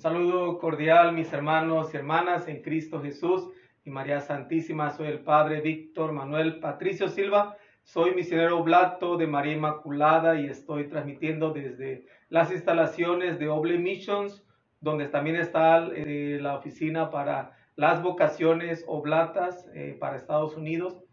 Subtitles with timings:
[0.00, 3.50] Un saludo cordial, mis hermanos y hermanas en Cristo Jesús
[3.84, 4.88] y María Santísima.
[4.88, 7.58] Soy el Padre Víctor Manuel Patricio Silva.
[7.82, 14.42] Soy misionero blato de María Inmaculada y estoy transmitiendo desde las instalaciones de Oble Missions,
[14.80, 21.04] donde también está eh, la oficina para las vocaciones oblatas eh, para Estados Unidos.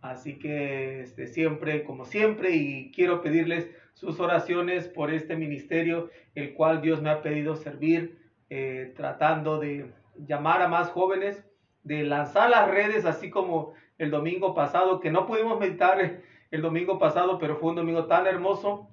[0.00, 6.54] Así que este, siempre, como siempre, y quiero pedirles sus oraciones por este ministerio, el
[6.54, 8.17] cual Dios me ha pedido servir,
[8.50, 11.44] eh, tratando de llamar a más jóvenes,
[11.82, 16.98] de lanzar las redes, así como el domingo pasado, que no pudimos meditar el domingo
[16.98, 18.88] pasado, pero fue un domingo tan hermoso,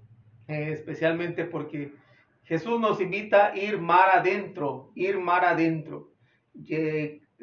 [0.47, 1.93] eh, especialmente porque
[2.43, 6.11] Jesús nos invita a ir mar adentro, ir mar adentro,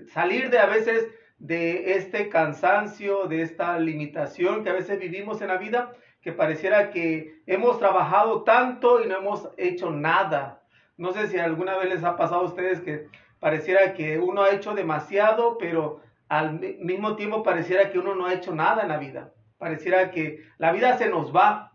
[0.06, 1.08] salir de a veces
[1.42, 6.90] de este cansancio, de esta limitación que a veces vivimos en la vida, que pareciera
[6.90, 10.61] que hemos trabajado tanto y no hemos hecho nada.
[10.96, 13.08] No sé si alguna vez les ha pasado a ustedes que
[13.40, 18.34] pareciera que uno ha hecho demasiado, pero al mismo tiempo pareciera que uno no ha
[18.34, 19.32] hecho nada en la vida.
[19.58, 21.72] Pareciera que la vida se nos va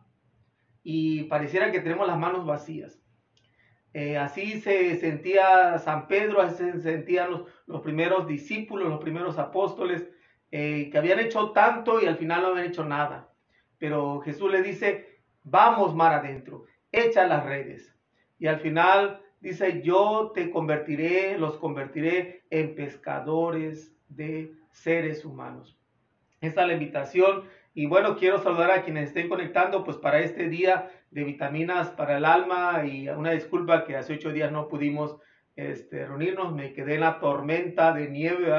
[0.83, 2.99] y pareciera que tenemos las manos vacías.
[3.93, 10.07] Eh, así se sentía San Pedro, así se sentían los, primeros discípulos, los primeros apóstoles,
[10.51, 13.33] eh, que habían hecho tanto y al final no habían hecho nada.
[13.77, 17.96] Pero Jesús le dice, vamos mar adentro, echa las redes.
[18.39, 25.77] Y al final dice, yo te convertiré, los convertiré en pescadores de seres humanos.
[26.41, 27.43] Esta es la invitación.
[27.73, 32.17] Y bueno, quiero saludar a quienes estén conectando, pues para este día de vitaminas para
[32.17, 35.17] el alma y una disculpa que hace ocho días no pudimos
[35.55, 38.53] este, reunirnos, me quedé en la tormenta de nieve.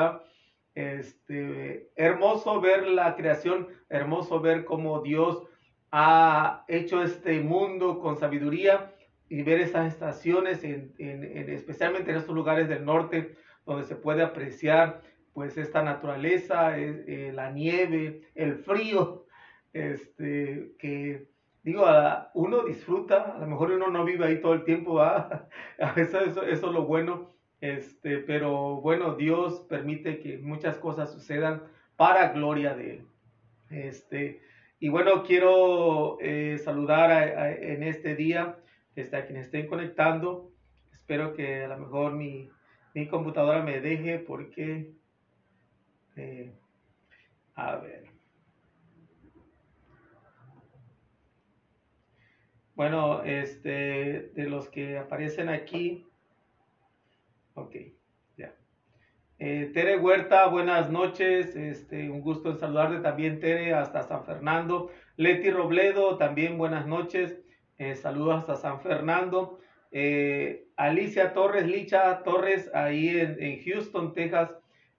[0.75, 5.45] Este, hermoso ver la creación, hermoso ver cómo Dios
[5.91, 8.93] ha hecho este mundo con sabiduría
[9.29, 15.03] y ver esas estaciones, en, especialmente en estos lugares del norte, donde se puede apreciar
[15.35, 19.27] pues esta naturaleza, eh, la nieve, el frío,
[19.73, 21.29] este, que
[21.63, 21.85] digo,
[22.35, 25.49] uno disfruta, a lo mejor uno no vive ahí todo el tiempo, a
[25.95, 31.63] veces eso, eso, es lo bueno, este, pero bueno, Dios permite que muchas cosas sucedan
[31.97, 33.07] para gloria de Él.
[33.71, 34.41] Este,
[34.81, 37.11] y bueno, quiero eh, saludar
[37.61, 38.57] en este día
[39.01, 40.51] este, a quienes estén conectando.
[40.93, 42.51] Espero que a lo mejor mi,
[42.95, 44.93] mi computadora me deje porque,
[46.17, 46.53] eh,
[47.55, 48.09] a ver.
[52.75, 56.07] Bueno, este, de los que aparecen aquí,
[57.55, 57.75] ok,
[58.37, 58.55] ya.
[59.39, 64.91] Eh, Tere Huerta, buenas noches, este, un gusto en saludarte también, Tere, hasta San Fernando.
[65.17, 67.41] Leti Robledo, también buenas noches,
[67.79, 69.59] eh, saludos hasta San Fernando.
[69.91, 74.51] Eh, Alicia Torres, Licha Torres, ahí en, Houston, Texas.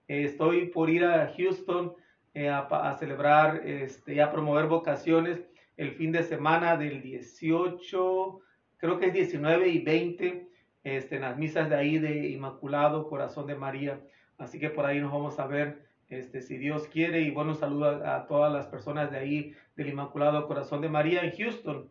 [0.08, 1.94] estoy por ir a Houston
[2.34, 5.40] a, a, celebrar este, y a promover vocaciones
[5.80, 8.40] el fin de semana del 18,
[8.76, 10.46] creo que es 19 y 20,
[10.84, 13.98] este, en las misas de ahí de Inmaculado Corazón de María.
[14.36, 17.20] Así que por ahí nos vamos a ver, este, si Dios quiere.
[17.20, 21.34] Y bueno, saludo a, todas las personas de ahí del Inmaculado Corazón de María en
[21.36, 21.90] Houston.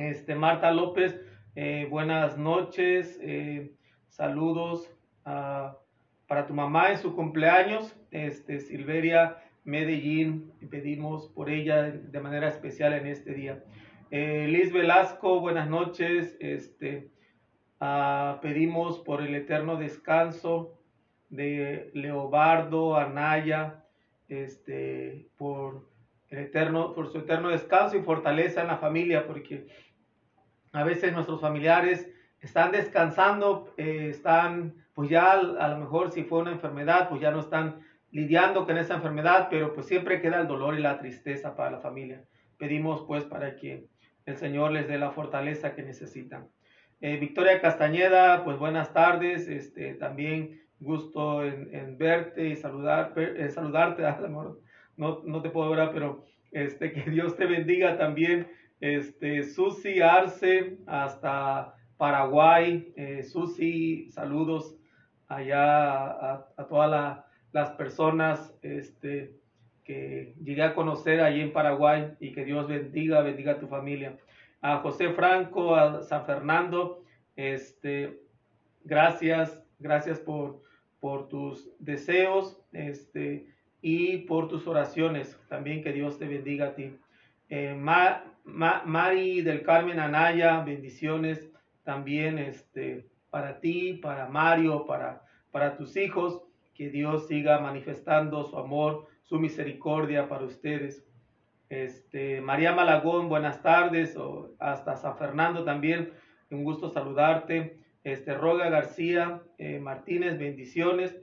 [0.00, 1.20] Este, Marta López,
[1.54, 3.70] eh, buenas noches, eh,
[4.08, 4.90] saludos
[5.22, 12.94] para tu mamá en su cumpleaños, este, Silveria Medellín pedimos por ella de manera especial
[12.94, 13.62] en este día.
[14.10, 16.34] Eh, Liz Velasco, buenas noches.
[16.40, 17.10] Este,
[17.78, 20.80] ah, pedimos por el eterno descanso
[21.28, 23.84] de Leobardo, Anaya,
[24.28, 25.90] este, por,
[26.30, 29.66] el eterno, por su eterno descanso y fortaleza en la familia, porque
[30.72, 32.08] a veces nuestros familiares
[32.40, 37.30] están descansando, eh, están, pues ya a lo mejor si fue una enfermedad, pues ya
[37.30, 37.80] no están
[38.12, 41.80] lidiando con esa enfermedad, pero pues siempre queda el dolor y la tristeza para la
[41.80, 42.24] familia.
[42.58, 43.86] Pedimos pues para que
[44.26, 46.48] el Señor les dé la fortaleza que necesitan.
[47.00, 54.06] Eh, Victoria Castañeda, pues buenas tardes, este, también gusto en, verte y saludar, eh, saludarte,
[54.06, 54.60] amor.
[54.96, 58.48] No, no te puedo ver, pero este, que Dios te bendiga también.
[58.80, 62.92] Este, Susi Arce, hasta Paraguay.
[62.96, 64.76] Eh, Susi, saludos
[65.28, 69.36] allá a, a toda la las personas este,
[69.84, 74.16] que llegué a conocer allí en Paraguay y que Dios bendiga, bendiga a tu familia.
[74.60, 77.02] A José Franco, a San Fernando,
[77.34, 78.20] este,
[78.84, 80.62] gracias, gracias por,
[81.00, 83.48] por tus deseos este,
[83.80, 85.38] y por tus oraciones.
[85.48, 86.94] También que Dios te bendiga a ti.
[87.48, 87.74] Eh,
[88.52, 91.50] Mari del Carmen Anaya, bendiciones
[91.84, 96.42] también este, para ti, para Mario, para, para tus hijos,
[96.74, 101.04] que Dios siga manifestando su amor, su misericordia para ustedes.
[101.68, 106.12] Este, María Malagón, buenas tardes, o hasta San Fernando también,
[106.50, 107.78] un gusto saludarte.
[108.02, 111.16] Este, Roga García eh, Martínez, bendiciones.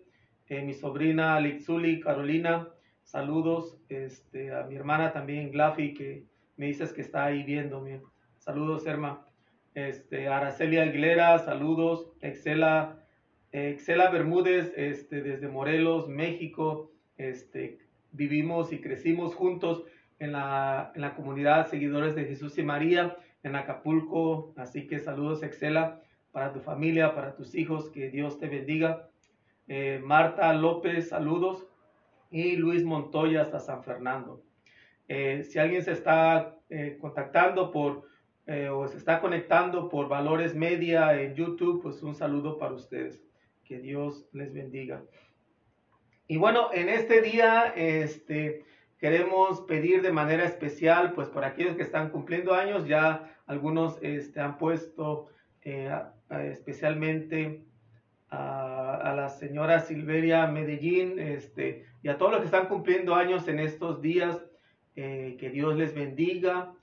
[0.48, 2.70] Eh, mi sobrina Lixuli Carolina,
[3.04, 3.78] saludos.
[3.90, 6.24] Este, a mi hermana también, Glafi, que
[6.58, 8.02] me dices que está ahí viéndome.
[8.40, 9.24] Saludos, hermano.
[9.76, 12.12] Este, Araceli Aguilera, saludos.
[12.22, 13.00] Excela,
[13.52, 16.92] Excela Bermúdez, este, desde Morelos, México.
[17.18, 17.80] Este,
[18.12, 19.84] vivimos y crecimos juntos
[20.20, 24.54] en la, en la comunidad Seguidores de Jesús y María en Acapulco.
[24.58, 26.02] Así que saludos, Excela,
[26.32, 27.90] para tu familia, para tus hijos.
[27.90, 29.10] Que Dios te bendiga.
[29.68, 31.68] Eh, Marta López, saludos.
[32.32, 34.42] Y Luis Montoya hasta San Fernando.
[35.08, 38.08] Eh, si alguien se está eh, contactando por
[38.72, 43.22] o se está conectando por Valores Media en YouTube, pues un saludo para ustedes.
[43.66, 45.04] Que Dios les bendiga.
[46.30, 48.64] Y bueno, en este día, este,
[49.00, 54.40] queremos pedir de manera especial, pues por aquellos que están cumpliendo años, ya algunos este,
[54.42, 55.28] han puesto
[55.62, 55.90] eh,
[56.52, 57.64] especialmente
[58.30, 63.60] a, la señora Silveria Medellín este, y a todos los que están cumpliendo años en
[63.60, 64.44] estos días,
[64.98, 66.74] eh, que Dios les bendiga,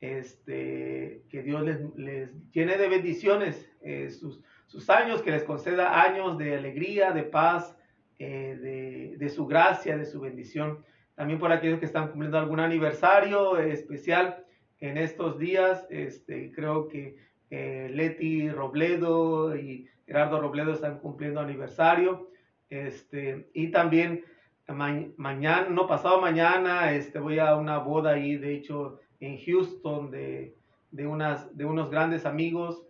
[0.00, 1.62] este, que Dios
[1.96, 7.24] les, llene de bendiciones eh, sus, sus, años, que les conceda años de alegría, de
[7.24, 7.76] paz,
[8.18, 10.82] de, de su gracia, de su bendición
[11.14, 14.44] también por aquellos que están cumpliendo algún aniversario especial
[14.80, 15.86] en estos días.
[15.90, 17.16] Este, creo que
[17.50, 22.30] eh, Leti Robledo y Gerardo Robledo están cumpliendo aniversario.
[22.68, 24.24] Este, y también
[24.68, 30.56] mañana, no pasado mañana, este, voy a una boda ahí, de hecho, en Houston de,
[30.90, 32.82] de, unas, de unos grandes amigos.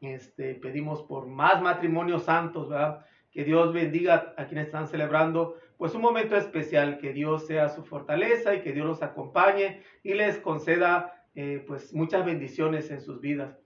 [0.00, 3.06] Este, pedimos por más matrimonios santos, ¿verdad?
[3.30, 7.84] Que Dios bendiga a quienes están celebrando pues un momento especial, que Dios sea su
[7.84, 13.20] fortaleza y que Dios los acompañe y les conceda eh, pues muchas bendiciones en sus
[13.20, 13.58] vidas.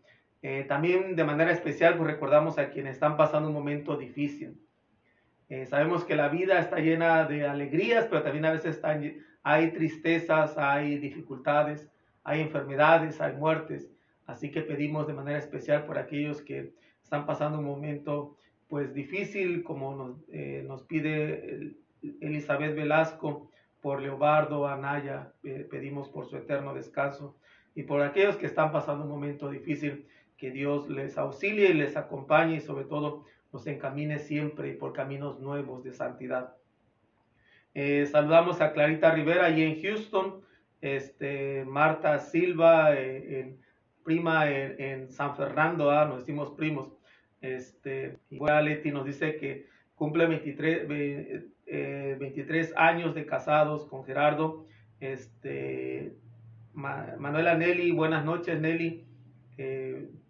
[0.42, 4.58] Eh, también de manera especial pues recordamos a quienes están pasando un momento difícil.
[5.48, 9.70] Eh, sabemos que la vida está llena de alegrías, pero también a veces están, hay
[9.72, 11.88] tristezas, hay dificultades,
[12.24, 13.90] hay enfermedades, hay muertes.
[14.26, 18.36] Así que pedimos de manera especial por aquellos que están pasando un momento
[18.68, 20.28] pues difícil, como nos,
[20.66, 21.78] nos pide el,
[22.20, 25.32] Elizabeth Velasco, por Leobardo Anaya,
[25.70, 27.36] pedimos por su eterno descanso
[27.74, 30.06] y por aquellos que están pasando un momento difícil,
[30.36, 35.40] que Dios les auxilie y les acompañe y sobre todo los encamine siempre por caminos
[35.40, 36.54] nuevos de santidad.
[37.74, 40.40] Eh, saludamos a Clarita Rivera allí en Houston,
[40.80, 43.56] este, Marta Silva, eh,
[44.04, 46.96] prima en, San Fernando, ah, nos decimos primos.
[47.40, 54.66] Este, igual Leti nos dice que cumple 23, 23 eh, años de casados con Gerardo.
[55.00, 56.16] Este,
[56.72, 59.04] Manuela Nelly, buenas noches Nelly,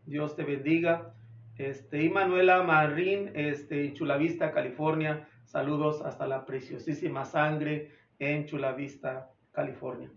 [0.07, 1.15] Dios te bendiga.
[1.59, 7.91] Este, y Manuela Marín, este, Chulavista, California, saludos hasta la preciosísima sangre
[8.21, 10.09] en Chulavista, California.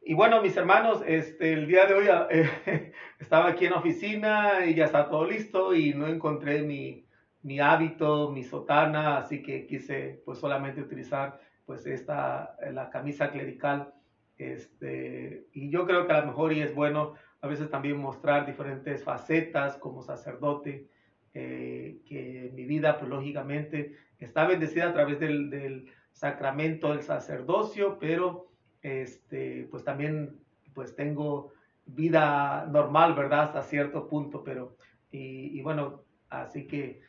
[0.00, 4.74] Y bueno, mis hermanos, este, el día de hoy eh, estaba aquí en oficina y
[4.74, 7.04] ya está todo listo y no encontré mi,
[7.42, 13.92] mi hábito, mi sotana, así que quise pues solamente utilizar pues esta, la camisa clerical.
[14.38, 18.46] Este, y yo creo que a lo mejor y es bueno a veces también mostrar
[18.46, 20.86] diferentes facetas como sacerdote,
[21.34, 27.98] eh, que mi vida pues lógicamente está bendecida a través del, del sacramento del sacerdocio,
[27.98, 28.46] pero
[28.80, 30.38] este, pues también
[30.72, 31.52] pues tengo
[31.84, 33.42] vida normal, ¿verdad?
[33.42, 34.76] Hasta cierto punto, pero
[35.10, 37.00] y, y bueno, así que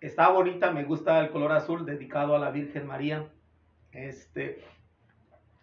[0.00, 3.28] está bonita, me gusta el color azul dedicado a la Virgen María.
[3.92, 4.58] Este,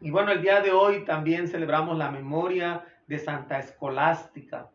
[0.01, 4.71] y bueno, el día de hoy también celebramos la memoria de Santa Escolástica.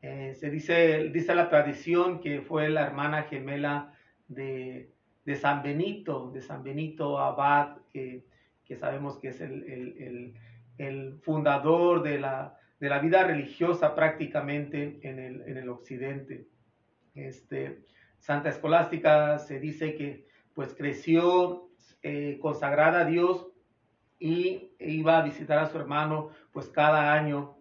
[0.00, 3.92] Eh, se dice, dice la tradición que fue la hermana gemela
[4.28, 4.90] de,
[5.40, 8.24] San Benito, de San Benito Abad, que,
[8.80, 10.34] sabemos que es el,
[11.20, 16.46] fundador de la, de la, vida religiosa prácticamente en el, en el occidente.
[17.14, 17.82] Este,
[18.18, 21.68] Santa Escolástica se dice que pues creció
[22.02, 23.48] eh, consagrada a Dios
[24.18, 27.56] y iba a visitar a su hermano pues cada año.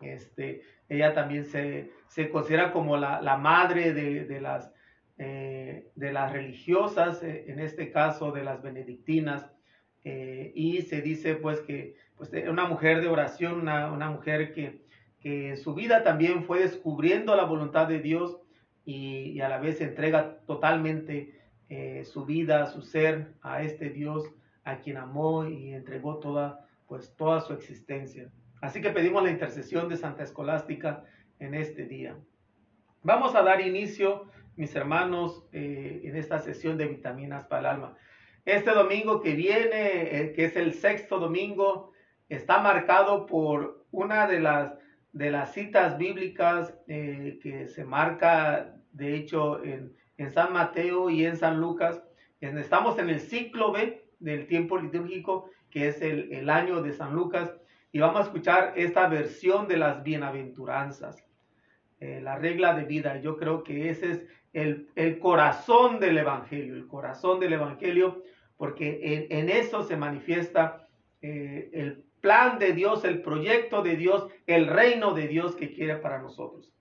[0.00, 1.90] Este, ella también se,
[2.30, 4.72] considera como la, madre de, las,
[5.18, 9.50] eh, de las religiosas, eh, en este caso de las benedictinas,
[10.02, 14.80] y se dice pues que pues, una mujer de oración, una, una mujer que,
[15.20, 18.38] que en su vida también fue descubriendo la voluntad de Dios
[18.84, 21.38] y, a la vez entrega totalmente
[21.68, 24.24] eh, su vida, su ser a este Dios
[24.64, 28.30] a quien amó y entregó toda, pues, toda su existencia.
[28.60, 31.04] Así que pedimos la intercesión de Santa Escolástica
[31.38, 32.16] en este día.
[33.02, 34.26] Vamos a dar inicio,
[34.56, 37.96] mis hermanos, eh, en esta sesión de vitaminas para el alma.
[38.44, 41.92] Este domingo que viene, eh, que es el sexto domingo,
[42.28, 44.74] está marcado por una de las,
[45.12, 51.24] de las citas bíblicas eh, que se marca, de hecho, en, en, San Mateo y
[51.24, 52.02] en San Lucas.
[52.40, 57.14] Estamos en el ciclo B del tiempo litúrgico, que es el, el año de San
[57.14, 57.54] Lucas,
[57.92, 61.24] y vamos a escuchar esta versión de las bienaventuranzas.
[62.00, 63.20] Eh, la regla de vida.
[63.20, 68.22] Yo creo que ese es el, el, corazón del Evangelio, el corazón del Evangelio,
[68.56, 70.88] porque en, eso se manifiesta
[71.20, 75.96] eh, el plan de Dios, el proyecto de Dios, el reino de Dios que quiere
[75.96, 76.72] para nosotros.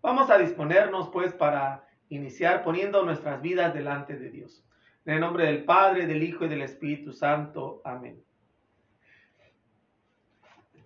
[0.00, 4.64] Vamos a disponernos pues para iniciar poniendo nuestras vidas delante de Dios.
[5.04, 7.82] En el nombre del Padre, del Hijo y del Espíritu Santo.
[7.84, 8.22] Amén.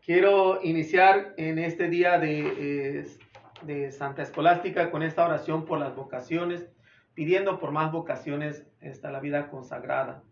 [0.07, 3.07] Quiero iniciar en este día de eh,
[3.63, 6.71] de Santa Escolástica con esta oración por las vocaciones,
[7.15, 10.23] pidiendo por más vocaciones esta la vida consagrada.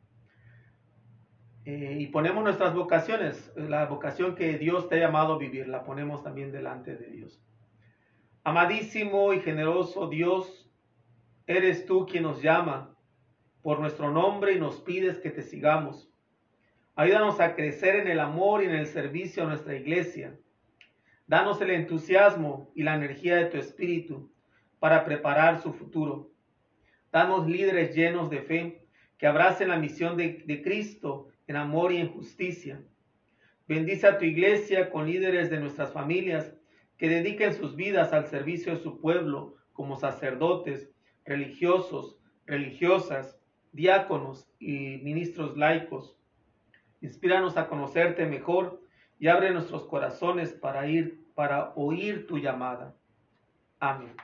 [1.65, 5.83] Eh, y ponemos nuestras vocaciones, la vocación que Dios te ha llamado a vivir, la
[5.83, 7.43] ponemos también delante de Dios.
[8.45, 10.71] Amadísimo y generoso Dios,
[11.49, 12.95] eres tú quien nos llama
[13.63, 16.14] por nuestro nombre y nos pides que te sigamos.
[16.97, 20.37] Ayúdanos a crecer en el amor y en el servicio a nuestra iglesia
[21.27, 24.31] Danos el entusiasmo y la energía de tu espíritu
[24.79, 26.31] para preparar su futuro.
[27.11, 28.87] Danos líderes llenos de fe
[29.17, 32.83] que abracen la misión de, Cristo en amor y en justicia.
[33.67, 36.55] Bendice a tu iglesia con líderes de nuestras familias
[36.99, 40.91] que dediquen sus vidas al servicio de su pueblo como sacerdotes,
[41.25, 43.41] religiosos, religiosas,
[43.73, 46.19] diáconos y ministros laicos.
[47.05, 48.81] Inspíranos a conocerte mejor
[49.19, 52.95] y abre nuestros corazones para ir, para oír tu llamada.
[53.79, 54.17] Amén.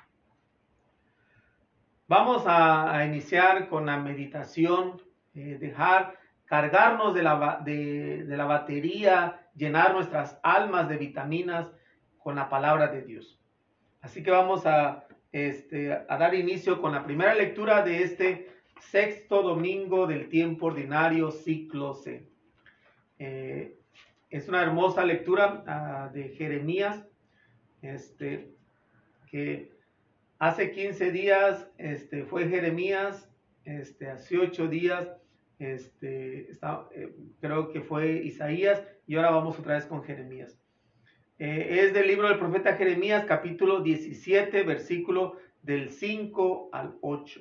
[2.09, 5.03] Vamos a, iniciar con la meditación,
[5.35, 11.71] eh, dejar cargarnos de la, de, la batería, llenar nuestras almas de vitaminas
[12.17, 13.39] con la palabra de Dios.
[14.01, 19.43] Así que vamos a, este, a dar inicio con la primera lectura de este sexto
[19.43, 22.30] domingo del tiempo ordinario, ciclo C.
[23.21, 23.77] Eh,
[24.31, 27.07] es una hermosa lectura ah, de Jeremías,
[27.83, 28.51] este,
[29.31, 29.71] que
[30.39, 33.29] hace 15 días este, fue Jeremías,
[33.65, 35.09] este, hace 8 días
[35.59, 40.59] este, eh, creo que fue Isaías y ahora vamos otra vez con Jeremías.
[41.39, 47.41] Eh, es del libro del profeta Jeremías, capítulo 17, versículo del 5 al 8.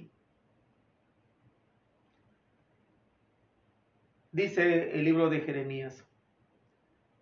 [4.31, 6.05] Dice el libro de Jeremías.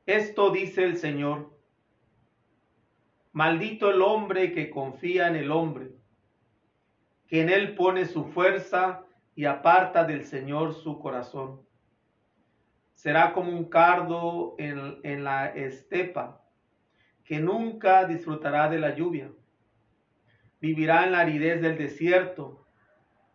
[0.06, 1.58] Esto dice el Señor.
[3.32, 5.92] Maldito el hombre que confía en el hombre,
[7.28, 11.62] que en él pone su fuerza y aparta del Señor su corazón.
[12.94, 16.44] Será como un cardo en, en la estepa,
[17.24, 19.32] que nunca disfrutará de la lluvia.
[20.60, 22.68] Vivirá en la aridez del desierto,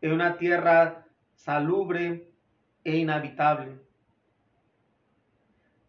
[0.03, 2.32] en una tierra salubre
[2.85, 3.79] e inhabitable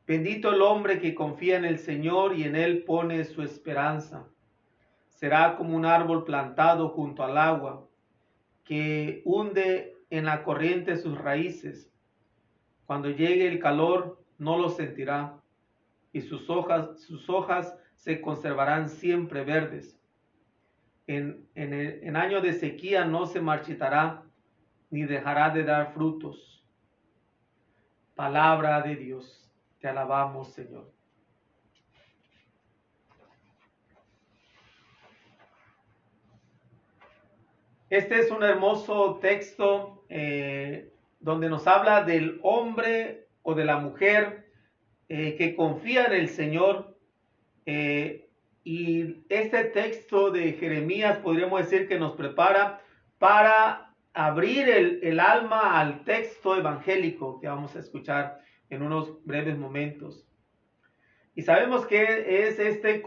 [0.05, 4.27] Bendito el hombre que confía en el Señor y en Él pone su esperanza.
[5.07, 7.87] Será como un árbol plantado junto al agua,
[8.65, 11.89] que hunde en la corriente sus raíces.
[12.85, 15.39] Cuando llegue el calor, no lo sentirá,
[16.11, 19.97] y sus hojas, sus hojas se conservarán siempre verdes.
[21.07, 24.23] En, en, en año de sequía no se marchitará,
[24.89, 26.62] ni dejará de dar frutos.
[28.15, 29.49] Palabra de Dios.
[29.79, 30.91] Te alabamos, Señor.
[37.89, 44.51] Este es un hermoso texto eh, donde nos habla del hombre o de la mujer
[45.09, 46.97] eh, que confía en el Señor.
[47.65, 48.29] Eh,
[48.63, 52.81] y este texto de Jeremías podríamos decir que nos prepara
[53.19, 58.39] para abrir el, alma al texto evangélico que vamos a escuchar
[58.69, 60.25] en unos breves momentos.
[61.35, 63.01] Y sabemos que es este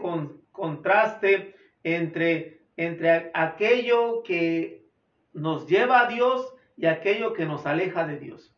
[0.51, 4.85] contraste entre, entre aquello que
[5.33, 8.53] nos lleva a Dios y aquello que nos aleja de Dios.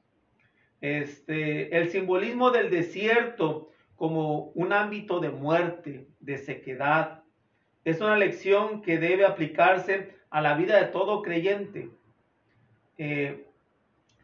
[0.82, 7.24] Este, el simbolismo del desierto como un ámbito de muerte, de sequedad,
[7.84, 11.90] es una lección que debe aplicarse a la vida de todo creyente.
[13.00, 13.48] Eh,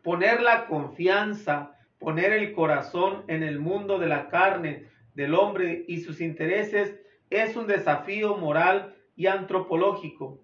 [0.04, 6.02] poner la confianza, poner el corazón en el mundo de la carne, del hombre y
[6.02, 10.42] sus intereses es un desafío moral y antropológico.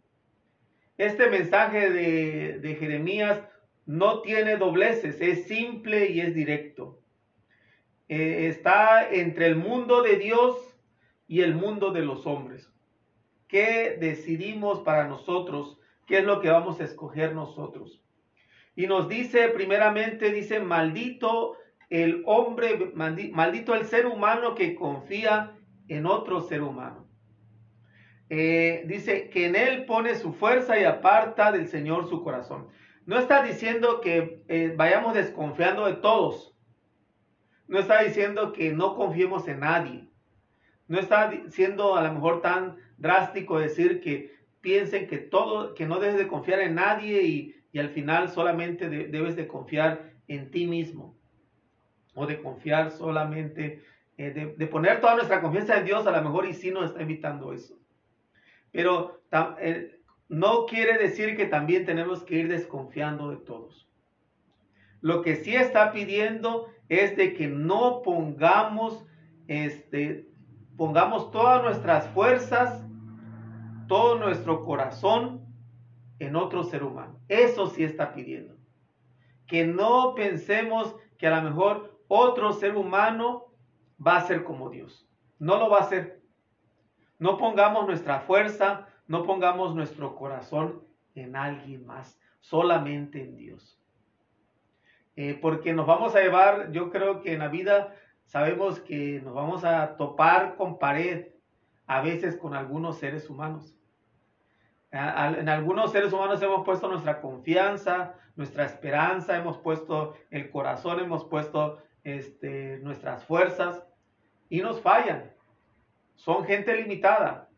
[0.98, 3.44] Este mensaje de, Jeremías
[3.86, 7.02] no tiene dobleces, es simple y es directo.
[8.08, 10.56] Eh, está entre el mundo de Dios
[11.28, 12.72] y el mundo de los hombres.
[13.50, 15.82] ¿Qué decidimos para nosotros?
[16.08, 18.02] ¿Qué es lo que vamos a escoger nosotros?
[18.76, 21.58] Y nos dice, primeramente, dice, maldito
[21.90, 25.58] el hombre, maldito el ser humano que confía
[25.90, 27.06] en otro ser humano.
[28.30, 32.70] Eh, dice que en él pone su fuerza y aparta del Señor su corazón.
[33.06, 36.56] No está diciendo que eh, vayamos desconfiando de todos.
[37.68, 40.08] No está diciendo que no confiemos en nadie.
[40.88, 46.00] No está siendo a lo mejor tan drástico decir que piensen que todo, que no
[46.00, 51.18] debes de confiar en nadie y, al final solamente debes de confiar en ti mismo.
[52.14, 53.82] O de confiar solamente,
[54.18, 57.02] eh, de, poner toda nuestra confianza en Dios, a lo mejor y sí nos está
[57.02, 57.80] invitando eso.
[58.72, 59.22] Pero
[59.60, 63.90] eh, no quiere decir que también tenemos que ir desconfiando de todos.
[65.00, 69.06] Lo que sí está pidiendo es de que no pongamos,
[69.48, 70.28] este,
[70.78, 72.86] pongamos todas nuestras fuerzas,
[73.88, 75.42] todo nuestro corazón
[76.20, 77.11] en otro ser humano.
[77.32, 78.58] Eso sí está pidiendo.
[79.48, 83.54] Que no pensemos que a lo mejor otro ser humano
[84.06, 85.08] va a ser como Dios.
[85.40, 86.22] No lo va a ser.
[87.20, 90.84] No pongamos nuestra fuerza, no pongamos nuestro corazón
[91.16, 93.82] en alguien más, solamente en Dios.
[95.16, 97.96] Eh, porque nos vamos a llevar, yo creo que en la vida
[98.26, 101.28] sabemos que nos vamos a topar con pared,
[101.88, 103.74] a veces con algunos seres humanos.
[104.92, 111.26] En algunos seres humanos hemos puesto nuestra confianza, nuestra esperanza, hemos puesto el corazón, hemos
[111.26, 113.84] puesto este, nuestras fuerzas
[114.50, 115.32] y nos fallan
[116.22, 117.50] son gente limitada,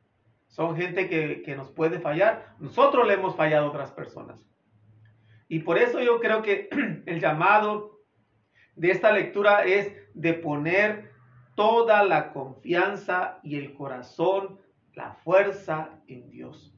[0.47, 2.55] son gente que, nos puede fallar.
[2.59, 4.39] Nosotros le hemos fallado a otras personas.
[5.49, 6.69] Y por eso yo creo que
[7.05, 7.99] el llamado
[8.75, 11.11] de esta lectura es de poner
[11.55, 14.59] toda la confianza y el corazón,
[14.93, 16.72] la fuerza en Dios.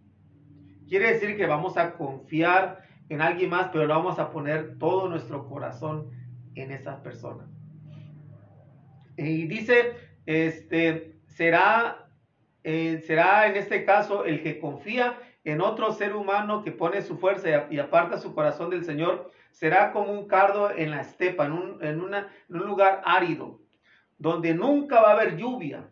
[0.88, 5.48] Quiere decir que vamos a confiar en alguien más, pero vamos a poner todo nuestro
[5.48, 6.10] corazón
[6.56, 7.48] en esa persona.
[9.18, 9.94] Y dice,
[10.26, 12.08] este, será,
[12.64, 17.18] eh, será en este caso el que confía en otro ser humano que pone su
[17.18, 21.52] fuerza y, aparta su corazón del Señor, será como un cardo en la estepa, en
[21.54, 23.62] un, en un lugar árido,
[24.18, 25.90] donde nunca va a haber lluvia.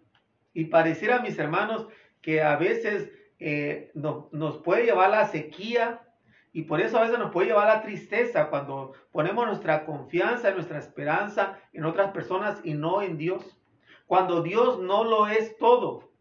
[0.53, 1.88] Y pareciera, mis hermanos,
[2.21, 3.12] que a veces
[3.45, 6.01] eh, nos puede llevar la sequía
[6.53, 10.79] y por eso a veces nos puede llevar la tristeza cuando ponemos nuestra confianza, nuestra
[10.79, 13.58] esperanza en otras personas y no en Dios
[14.06, 16.12] cuando Dios no lo es todo.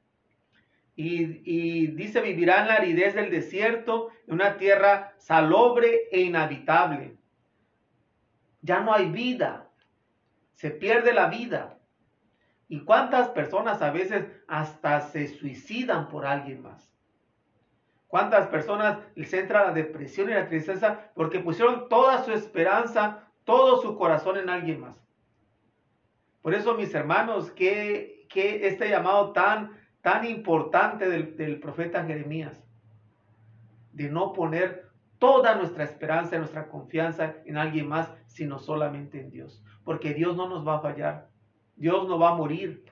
[0.96, 7.16] Y, dice, vivirá en la aridez del desierto, en una tierra salobre e inhabitable.
[8.62, 9.70] Ya no hay vida,
[10.54, 11.78] se pierde la vida.
[12.68, 16.91] ¿Y cuántas personas a veces hasta se suicidan por alguien más?
[18.12, 23.80] ¿Cuántas personas les entra la depresión y la tristeza porque pusieron toda su esperanza, todo
[23.80, 25.02] su corazón en alguien más?
[26.42, 29.70] Por eso, mis hermanos, que, este llamado tan,
[30.02, 32.62] tan importante del, del profeta Jeremías,
[33.92, 39.64] de no poner toda nuestra esperanza, nuestra confianza en alguien más, sino solamente en Dios.
[39.84, 41.30] Porque Dios no nos va a fallar.
[41.76, 42.84] Dios no va a morir.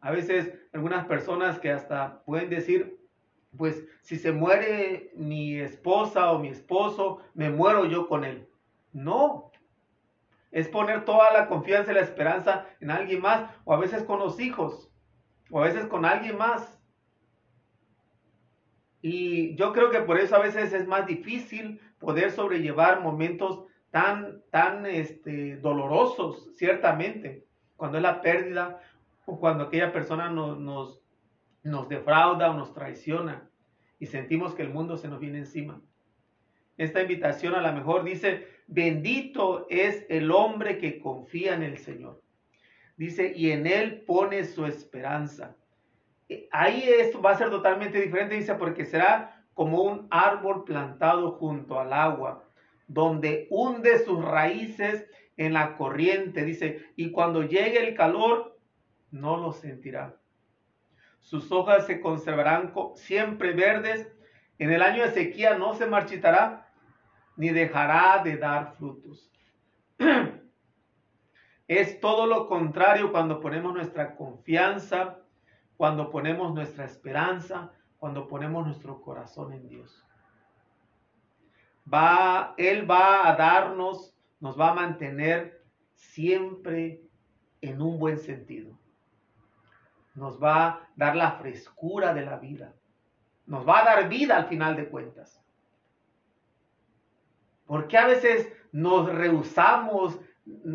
[0.00, 2.95] A veces algunas personas que hasta pueden decir,
[3.56, 8.48] pues si se muere mi esposa o mi esposo, me muero yo con él.
[8.92, 9.50] No,
[10.50, 14.18] es poner toda la confianza y la esperanza en alguien más, o a veces con
[14.18, 14.90] los hijos,
[15.50, 16.80] o a veces con alguien más.
[19.02, 24.42] Y yo creo que por eso a veces es más difícil poder sobrellevar momentos tan,
[24.50, 27.44] tan este, dolorosos, ciertamente,
[27.76, 28.80] cuando es la pérdida
[29.26, 31.02] o cuando aquella persona nos, nos,
[31.62, 33.45] nos defrauda o nos traiciona
[33.98, 35.80] y sentimos que el mundo se nos viene encima.
[36.76, 42.22] Esta invitación a lo mejor dice, bendito es el hombre que confía en el Señor.
[42.96, 45.56] Dice, y en él pone su esperanza.
[46.28, 51.32] Eh, ahí esto va a ser totalmente diferente, dice, porque será como un árbol plantado
[51.32, 52.44] junto al agua,
[52.88, 55.06] donde hunde sus raíces
[55.36, 58.58] en la corriente, dice, y cuando llegue el calor,
[59.10, 60.16] no lo sentirá.
[61.26, 64.12] Sus hojas se conservarán siempre verdes
[64.60, 66.72] En el año de sequía no se marchitará
[67.36, 69.28] ni dejará de dar frutos.
[71.68, 75.18] Es todo lo contrario cuando ponemos nuestra confianza,
[75.76, 80.06] cuando ponemos nuestra esperanza, cuando ponemos nuestro corazón en Dios.
[81.92, 85.60] Va, Él va a darnos, nos va a mantener
[85.96, 87.02] siempre
[87.60, 88.78] en un buen sentido.
[90.16, 92.74] Nos va a dar la frescura de la vida.
[93.46, 95.40] Nos va a dar vida al final de cuentas.
[97.66, 100.18] Porque a veces nos rehusamos,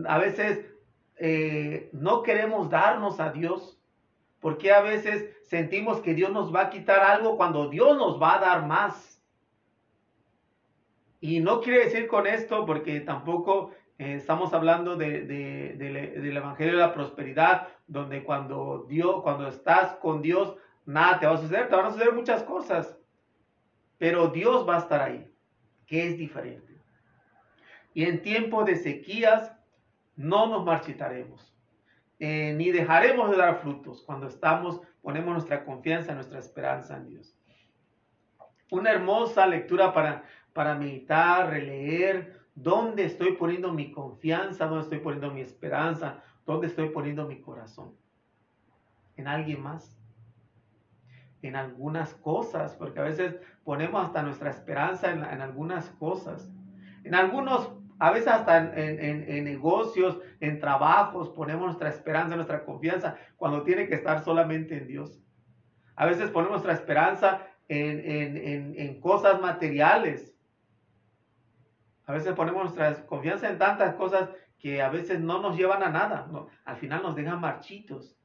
[0.08, 0.66] a veces
[1.18, 3.82] eh, no queremos darnos a Dios?
[4.42, 8.36] porque a veces sentimos que Dios nos va a quitar algo cuando Dios nos va
[8.36, 9.24] a dar más?
[11.22, 16.80] Y no quiere decir con esto, porque tampoco eh, estamos hablando de, del Evangelio de
[16.80, 21.76] la Prosperidad, donde cuando, Dios, cuando estás con Dios, nada te va a suceder, te
[21.76, 22.98] van a suceder muchas cosas,
[23.98, 25.30] pero Dios va a estar ahí,
[25.86, 26.82] que es diferente.
[27.94, 29.54] Y en tiempo de sequías,
[30.16, 31.54] no nos marchitaremos,
[32.20, 37.38] eh, ni dejaremos de dar frutos cuando estamos, ponemos nuestra confianza, nuestra esperanza en Dios.
[38.70, 40.24] Una hermosa lectura para,
[40.54, 46.90] para meditar, releer, dónde estoy poniendo mi confianza, dónde estoy poniendo mi esperanza, dónde estoy
[46.90, 47.94] poniendo mi corazón.
[49.18, 49.98] ¿En alguien más?
[51.42, 56.52] En algunas cosas, porque a veces ponemos hasta nuestra esperanza en, en algunas cosas.
[57.04, 63.62] En algunos a veces hasta en, negocios, en trabajos, ponemos nuestra esperanza, nuestra confianza, cuando
[63.62, 65.22] tiene que estar solamente en Dios.
[65.96, 70.36] A veces ponemos nuestra esperanza en, cosas materiales.
[72.08, 75.90] A veces ponemos nuestra confianza en tantas cosas que a veces no nos llevan a
[75.90, 76.30] nada.
[76.66, 78.16] al final nos dejan marchitos,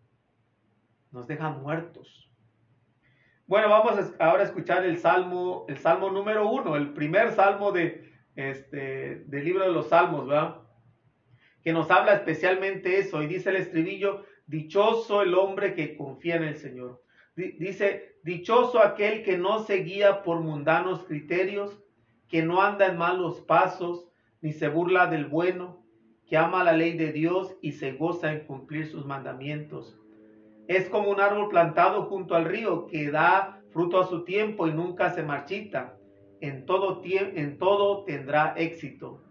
[1.10, 2.30] nos dejan muertos.
[3.46, 8.12] Bueno, vamos ahora a escuchar el salmo, el salmo número uno, el primer salmo de,
[8.34, 10.62] este, del libro de los Salmos, ¿verdad?
[11.62, 16.44] Que nos habla especialmente eso y dice el estribillo, dichoso el hombre que confía en
[16.44, 17.02] el Señor.
[17.34, 21.82] Dice, dichoso aquel que no se guía por mundanos criterios,
[22.28, 24.08] que no anda en malos pasos,
[24.40, 25.85] ni se burla del bueno,
[26.26, 29.98] que ama la ley de Dios y se goza en cumplir sus mandamientos.
[30.66, 34.72] Es como un árbol plantado junto al río que da fruto a su tiempo y
[34.72, 35.96] nunca se marchita
[36.40, 39.22] en todo, en todo tendrá éxito.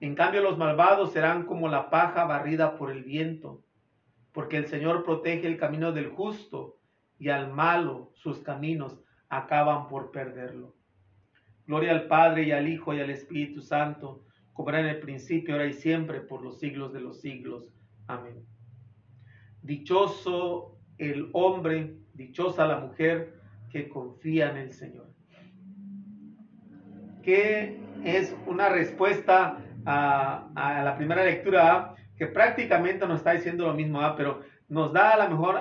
[0.00, 3.62] En cambio los malvados serán como la paja barrida por el viento,
[4.32, 6.76] porque el Señor protege el camino del justo
[7.18, 10.74] y al malo sus caminos acaban por perderlo.
[11.66, 14.24] Gloria al Padre y al Hijo y al Espíritu Santo,
[14.58, 17.72] como en el principio, ahora y siempre, por los siglos de los siglos.
[18.08, 18.44] Amén.
[19.62, 23.40] Dichoso el hombre, dichosa la mujer
[23.70, 25.08] que confía en el Señor
[27.28, 34.00] que es una respuesta a, la primera lectura, que prácticamente nos está diciendo lo mismo,
[34.16, 35.60] pero nos da a lo mejor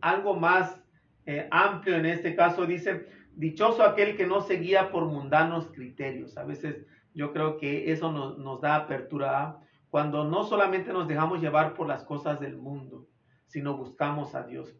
[0.00, 0.80] algo más
[1.26, 2.64] eh, amplio en este caso.
[2.64, 6.38] Dice, dichoso aquel que no se guía por mundanos criterios.
[6.38, 11.40] A veces yo creo que eso nos, nos da apertura cuando no solamente nos dejamos
[11.40, 13.06] llevar por las cosas del mundo,
[13.46, 14.76] sino buscamos a Dios.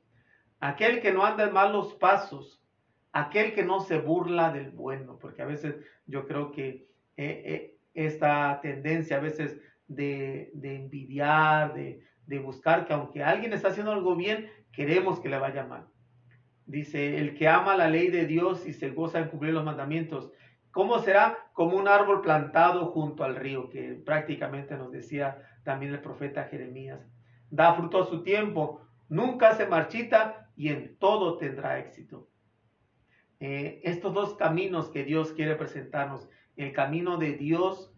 [0.58, 2.64] Aquel que no anda en malos pasos,
[3.12, 7.78] aquel que no se burla del bueno, porque a veces yo creo que eh, eh,
[7.94, 14.50] esta tendencia a veces de, envidiar, de, buscar que aunque alguien está haciendo algo bien,
[14.72, 15.86] queremos que le vaya mal.
[16.66, 20.32] Dice, el que ama la ley de Dios y se goza en cumplir los mandamientos,
[20.72, 21.38] ¿cómo será?
[21.54, 27.00] Como un árbol plantado junto al río, que prácticamente nos decía también el profeta Jeremías.
[27.48, 32.28] Da fruto a su tiempo, nunca se marchita y en todo tendrá éxito.
[33.40, 37.94] Eh, estos dos caminos que Dios quiere presentarnos, el camino de Dios,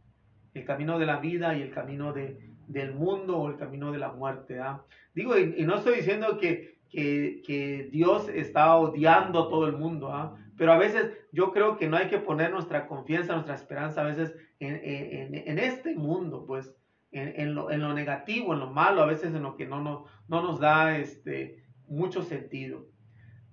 [0.54, 3.98] el camino de la vida y el camino de, del mundo o el camino de
[3.98, 4.60] la muerte.
[4.60, 4.84] ¿ah?
[5.14, 10.36] Digo, y, no estoy diciendo que, que, Dios está odiando a todo el mundo, ¿ah?
[10.56, 14.04] pero a veces yo creo que no hay que poner nuestra confianza, nuestra esperanza a
[14.04, 16.74] veces en, este mundo, pues.
[17.12, 21.64] En, lo, negativo, en lo malo, a veces en lo que no nos da este,
[21.86, 22.86] mucho sentido.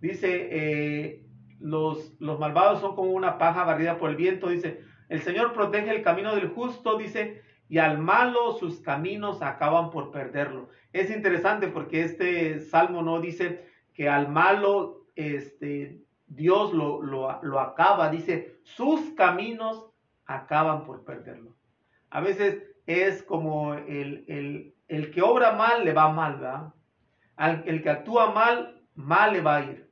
[0.02, 1.26] Dice, eh,
[1.60, 6.02] los, malvados son como una paja barrida por el viento, dice, el Señor protege el
[6.02, 7.42] camino del justo, dice,
[7.74, 10.70] y al malo sus caminos acaban por perderlo.
[10.92, 18.12] Es interesante porque este salmo no dice que al malo este, Dios lo, lo, acaba,
[18.12, 19.90] dice, sus caminos
[20.28, 21.56] acaban por perderlo.
[22.12, 24.24] A veces es como el,
[24.88, 26.74] el, que obra mal le va mal, ¿verdad?
[27.38, 29.90] Al, el que actúa mal, mal le va a ir.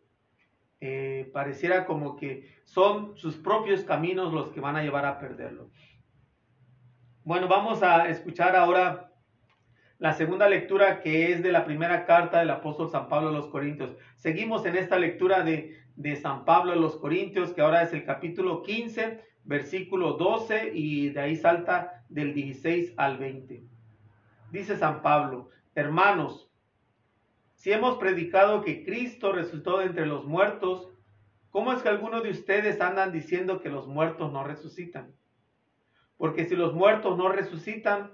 [0.82, 5.72] eh, pareciera como que son sus propios caminos los que van a llevar a perderlo.
[7.24, 9.12] Bueno, vamos a escuchar ahora
[10.00, 13.46] la segunda lectura que es de la primera carta del apóstol San Pablo a los
[13.50, 13.96] Corintios.
[14.16, 18.06] Seguimos en esta lectura de, de San Pablo a los Corintios, que ahora es el
[18.06, 23.66] capítulo 15, versículo 12, y de ahí salta del 16 al 20.
[24.52, 26.50] Dice San Pablo, hermanos,
[27.54, 30.90] si hemos predicado que Cristo resucitó de entre los muertos,
[31.52, 35.14] ¿cómo es que algunos de ustedes andan diciendo que los muertos no resucitan?
[36.22, 38.12] Porque si los muertos no resucitan,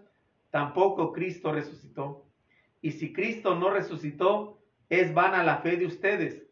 [0.50, 2.26] tampoco Cristo resucitó.
[2.80, 6.48] Y si Cristo no resucitó, es vana la fe de ustedes.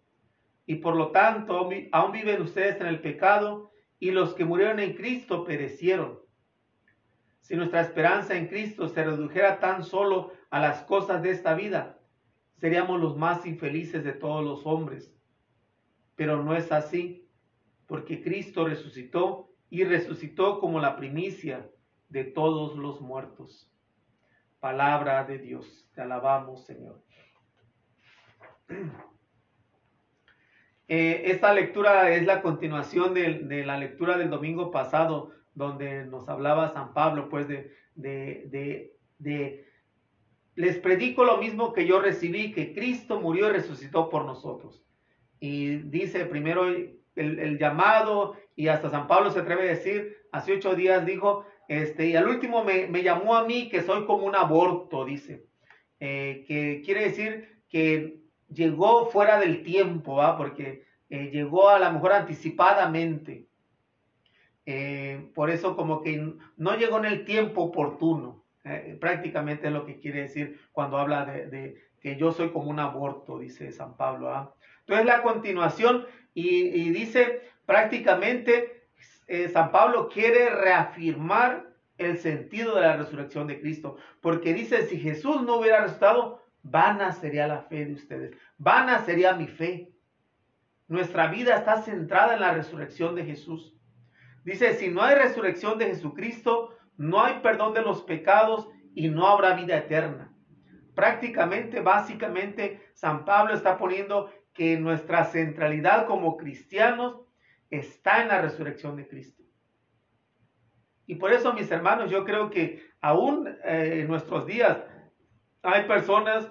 [0.66, 4.96] Y por lo tanto, aún viven ustedes en el pecado, y los que murieron en
[4.96, 6.20] Cristo perecieron.
[7.40, 12.02] Si nuestra esperanza en Cristo se redujera tan solo a las cosas de esta vida,
[12.58, 15.16] seríamos los más infelices de todos los hombres.
[16.18, 17.30] Pero no es así,
[17.88, 21.70] porque Cristo resucitó y resucitó como la primicia
[22.08, 23.70] de todos los muertos.
[24.62, 27.04] Palabra de Dios, te alabamos Señor.
[30.88, 36.74] Eh, esta lectura es la continuación de, la lectura del domingo pasado, donde nos hablaba
[36.76, 39.66] San Pablo, pues de, de, de
[40.54, 44.86] les predico lo mismo que yo recibí, que Cristo murió y resucitó por nosotros.
[45.40, 46.68] Y dice primero
[47.16, 52.08] el, llamado, y hasta San Pablo se atreve a decir, hace ocho días dijo, este,
[52.08, 55.46] y al último me, llamó a mí que soy como un aborto, dice,
[56.00, 60.38] eh, que quiere decir que llegó fuera del tiempo, ¿va?
[60.38, 63.48] porque eh, llegó a lo mejor anticipadamente.
[64.68, 68.44] Eh, por eso como que no llegó en el tiempo oportuno.
[69.00, 73.38] Prácticamente es lo que quiere decir cuando habla de, que yo soy como un aborto,
[73.38, 74.32] dice San Pablo.
[74.34, 74.56] ¿ah?
[74.88, 78.90] Entonces la continuación y, dice prácticamente
[79.28, 85.00] eh, San Pablo quiere reafirmar el sentido de la resurrección de Cristo, porque dice, si
[85.00, 89.92] Jesús no hubiera resucitado, vana sería la fe de ustedes, vana sería mi fe.
[90.88, 93.76] Nuestra vida está centrada en la resurrección de Jesús.
[94.44, 99.26] Dice, si no hay resurrección de Jesucristo, no hay perdón de los pecados y no
[99.26, 100.32] habrá vida eterna.
[100.94, 107.22] Prácticamente, básicamente, San Pablo está poniendo que nuestra centralidad como cristianos
[107.70, 109.44] está en la resurrección de Cristo.
[111.06, 114.80] Y por eso, mis hermanos, yo creo que aún eh, en nuestros días
[115.62, 116.50] hay personas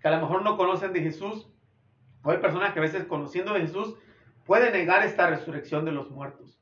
[0.00, 1.48] que a lo mejor no conocen de Jesús,
[2.24, 3.96] o hay personas que a veces conociendo de Jesús
[4.44, 6.60] pueden negar esta resurrección de los muertos.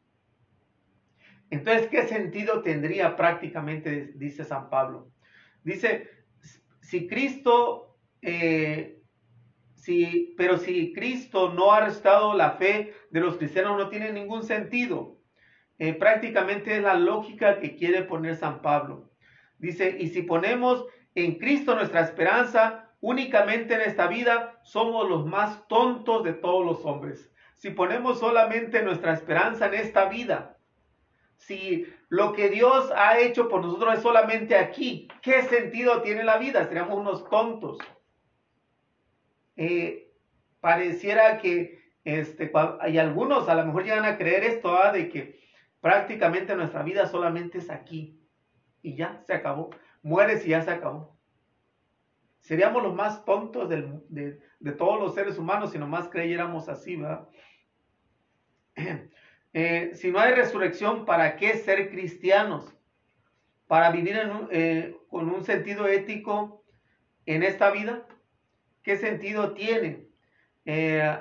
[1.49, 5.11] Entonces, ¿qué sentido tendría prácticamente, dice San Pablo?
[5.65, 6.09] Dice,
[6.81, 9.00] si Cristo, eh,
[9.81, 14.43] si, pero si Cristo no ha restado la fe de los cristianos, no tiene ningún
[14.43, 15.17] sentido.
[15.79, 19.11] Eh, prácticamente es la lógica que quiere poner San Pablo.
[19.59, 25.67] Dice, y si ponemos en Cristo nuestra esperanza únicamente en esta vida, somos los más
[25.67, 27.33] tontos de todos los hombres.
[27.55, 30.59] Si ponemos solamente nuestra esperanza en esta vida,
[31.39, 36.37] si lo que Dios ha hecho por nosotros es solamente aquí, ¿qué sentido tiene la
[36.37, 36.67] vida?
[36.67, 37.79] Seríamos unos tontos.
[39.63, 40.11] Eh,
[40.61, 44.91] pareciera que este, hay algunos a lo mejor llegan a creer esto, ¿ah?
[44.91, 45.39] de que
[45.83, 48.27] prácticamente nuestra vida solamente es aquí
[48.81, 49.69] y ya se acabó.
[50.01, 51.15] Mueres y ya se acabó.
[52.39, 54.41] Seríamos los más tontos de,
[54.79, 57.29] todos los seres humanos si nomás creyéramos así, ¿verdad?
[59.53, 62.73] Eh, si no hay resurrección, ¿para qué ser cristianos?
[63.67, 64.17] ¿Para vivir
[64.53, 66.65] eh, con un sentido ético
[67.27, 68.07] en esta vida?
[68.91, 70.09] ¿Qué sentido tiene?
[70.65, 71.17] Eh,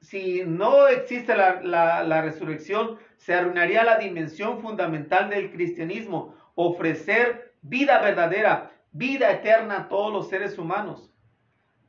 [0.00, 8.70] si no existe la, resurrección, se arruinaría la dimensión fundamental del cristianismo, ofrecer vida verdadera,
[8.92, 11.12] vida eterna a todos los seres humanos.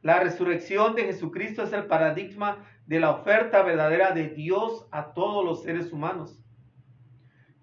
[0.02, 5.46] La resurrección de Jesucristo es el paradigma de la oferta verdadera de Dios a todos
[5.46, 6.44] los seres humanos.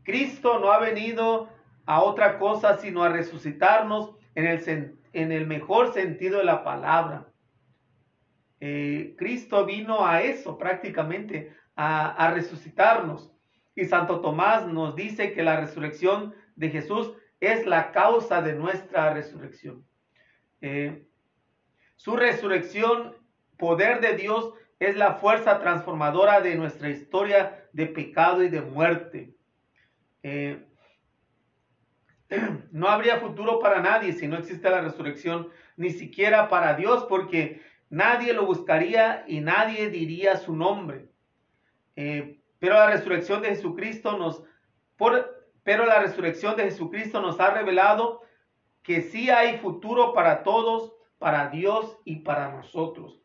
[0.05, 1.49] Cristo no ha venido
[1.87, 7.33] a otra cosa sino a resucitarnos en el, en el mejor sentido de la palabra.
[8.61, 13.33] Eh, Cristo vino a eso prácticamente, a, resucitarnos.
[13.75, 19.15] Y Santo Tomás nos dice que la resurrección de Jesús es la causa de nuestra
[19.15, 19.87] resurrección.
[20.61, 21.07] Eh,
[21.97, 23.17] su resurrección,
[23.57, 29.35] poder de Dios, es la fuerza transformadora de nuestra historia de pecado y de muerte.
[30.23, 30.63] Eh,
[32.73, 37.63] no habría futuro para nadie si no existe la resurrección, ni siquiera para Dios, porque
[37.91, 41.09] nadie lo buscaría y nadie diría su nombre.
[41.95, 44.43] Eh, pero la resurrección de Jesucristo nos,
[45.63, 48.23] pero la resurrección de Jesucristo nos ha revelado
[48.83, 53.21] que sí hay futuro para todos, para Dios y para nosotros.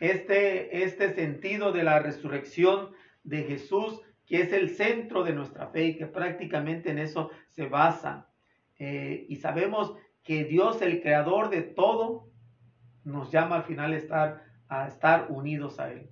[0.00, 5.86] Este, este sentido de la resurrección de Jesús, que es el centro de nuestra fe
[5.86, 8.28] y que prácticamente en eso se basa.
[8.78, 12.30] Eh, y sabemos que Dios, el creador de todo,
[13.02, 13.92] nos llama al final
[14.68, 16.10] a estar, unidos a Él.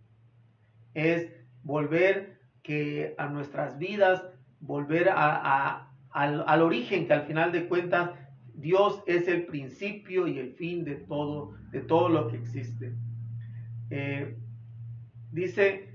[0.94, 4.28] Es volver que a nuestras vidas,
[4.58, 8.10] volver a, al, origen, que al final de cuentas
[8.52, 12.96] Dios es el principio y el fin de todo, de todo lo que existe.
[13.90, 14.36] Eh,
[15.30, 15.87] dice,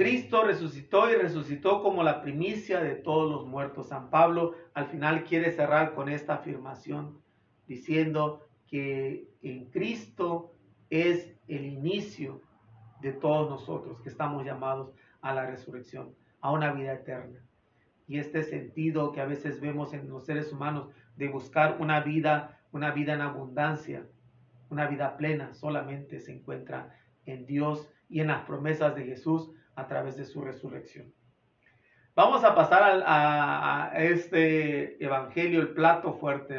[0.00, 3.88] Cristo resucitó y resucitó como la primicia de todos los muertos.
[3.88, 7.20] San Pablo al final quiere cerrar con esta afirmación
[7.66, 10.54] diciendo que en Cristo
[10.88, 12.40] es el inicio
[13.02, 17.38] de todos nosotros que estamos llamados a la resurrección, a una vida eterna.
[18.08, 22.58] Y este sentido que a veces vemos en los seres humanos de buscar una vida,
[22.72, 24.06] una vida en abundancia,
[24.70, 29.88] una vida plena, solamente se encuentra en Dios y en las promesas de Jesús a
[29.88, 31.12] través de su resurrección.
[32.14, 36.58] Vamos a pasar a, este evangelio, el plato fuerte,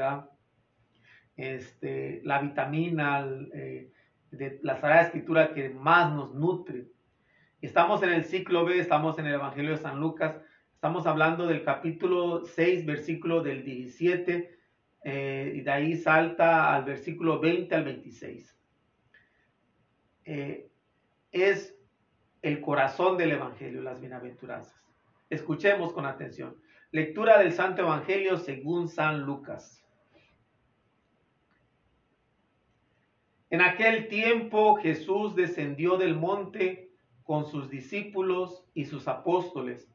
[1.36, 3.92] este, la vitamina eh,
[4.32, 6.88] de la Sagrada Escritura que más nos nutre.
[7.62, 10.36] Estamos en el ciclo B, estamos en el Evangelio de San Lucas,
[10.74, 14.58] estamos hablando del capítulo 6, versículo del 17,
[15.04, 18.58] eh, y de ahí salta al versículo 20 al 26.
[20.26, 20.72] Eh,
[21.32, 21.71] es
[22.52, 24.76] el corazón del Evangelio, las bienaventuranzas.
[25.30, 26.58] Escuchemos con atención.
[26.92, 29.86] Lectura del Santo Evangelio según San Lucas.
[33.50, 36.92] En aquel tiempo Jesús descendió del monte
[37.24, 39.90] con sus discípulos y sus apóstoles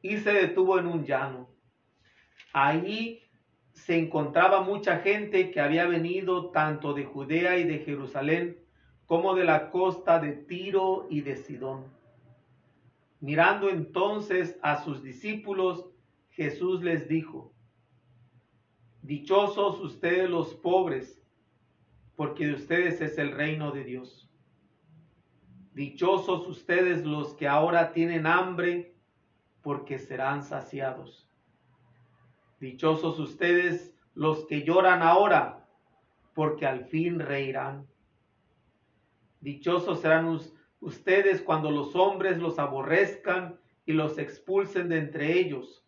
[0.00, 1.50] y se detuvo en un llano.
[2.52, 3.22] Allí
[3.72, 8.63] se encontraba mucha gente que había venido tanto de Judea y de Jerusalén
[9.06, 11.84] como de la costa de Tiro y de Sidón.
[13.20, 15.86] Mirando entonces a sus discípulos,
[16.30, 17.52] Jesús les dijo,
[19.02, 21.22] Dichosos ustedes los pobres,
[22.16, 24.30] porque de ustedes es el reino de Dios.
[25.74, 28.94] Dichosos ustedes los que ahora tienen hambre,
[29.62, 31.28] porque serán saciados.
[32.60, 35.66] Dichosos ustedes los que lloran ahora,
[36.34, 37.86] porque al fin reirán.
[39.44, 40.40] Dichosos serán
[40.80, 45.86] ustedes cuando los hombres los aborrezcan y los expulsen de entre ellos,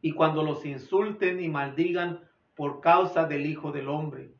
[0.00, 4.34] y cuando los insulten y maldigan por causa del Hijo del Hombre.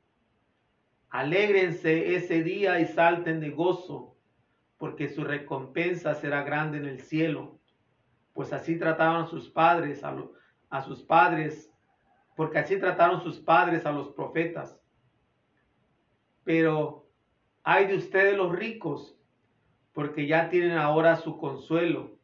[1.08, 4.16] Alégrense ese día y salten de gozo,
[4.76, 7.60] porque su recompensa será grande en el cielo,
[8.32, 11.72] pues así trataron a sus padres, a sus padres,
[12.34, 14.80] porque así trataron sus padres a los profetas.
[16.42, 17.07] Pero
[17.70, 19.14] hay de ustedes los ricos,
[19.92, 22.18] porque ya tienen ahora su consuelo.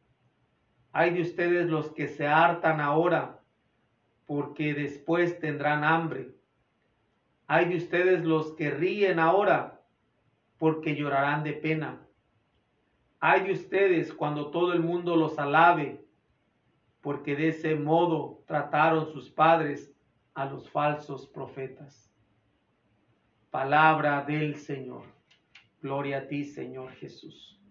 [0.91, 3.43] Hay de ustedes los que se hartan ahora,
[4.25, 6.33] porque después tendrán hambre.
[7.45, 9.83] Hay de ustedes los que ríen ahora,
[10.57, 12.01] porque llorarán de pena.
[13.19, 16.03] Hay de ustedes cuando todo el mundo los alabe,
[17.01, 19.93] porque de ese modo trataron sus padres
[20.33, 22.11] a los falsos profetas.
[23.51, 25.14] Palabra del Señor.
[25.85, 27.61] Gloria a ti, Señor Jesús.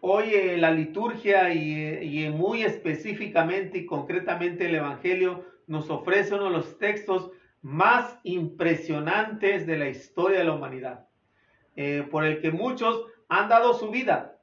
[0.00, 6.50] Hoy eh, la liturgia y, muy específicamente y concretamente el Evangelio nos ofrece uno de
[6.50, 11.08] los textos más impresionantes de la historia de la humanidad,
[11.74, 14.33] eh, por el que muchos han dado su vida,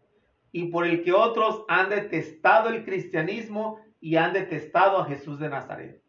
[0.52, 5.50] y por el que otros han detestado el cristianismo y han detestado a Jesús de
[5.50, 6.02] Nazaret.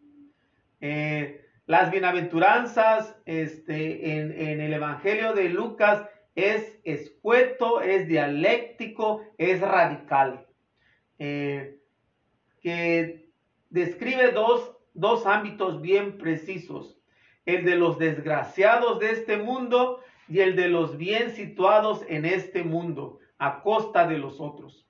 [0.81, 10.47] Eh, las bienaventuranzas este, en, el Evangelio de Lucas es escueto, es dialéctico, es radical,
[11.19, 11.79] eh,
[12.61, 13.31] que
[13.71, 16.99] describe dos, dos ámbitos bien precisos,
[17.47, 22.65] el de los desgraciados de este mundo y el de los bien situados en este
[22.65, 24.87] mundo a costa de los otros.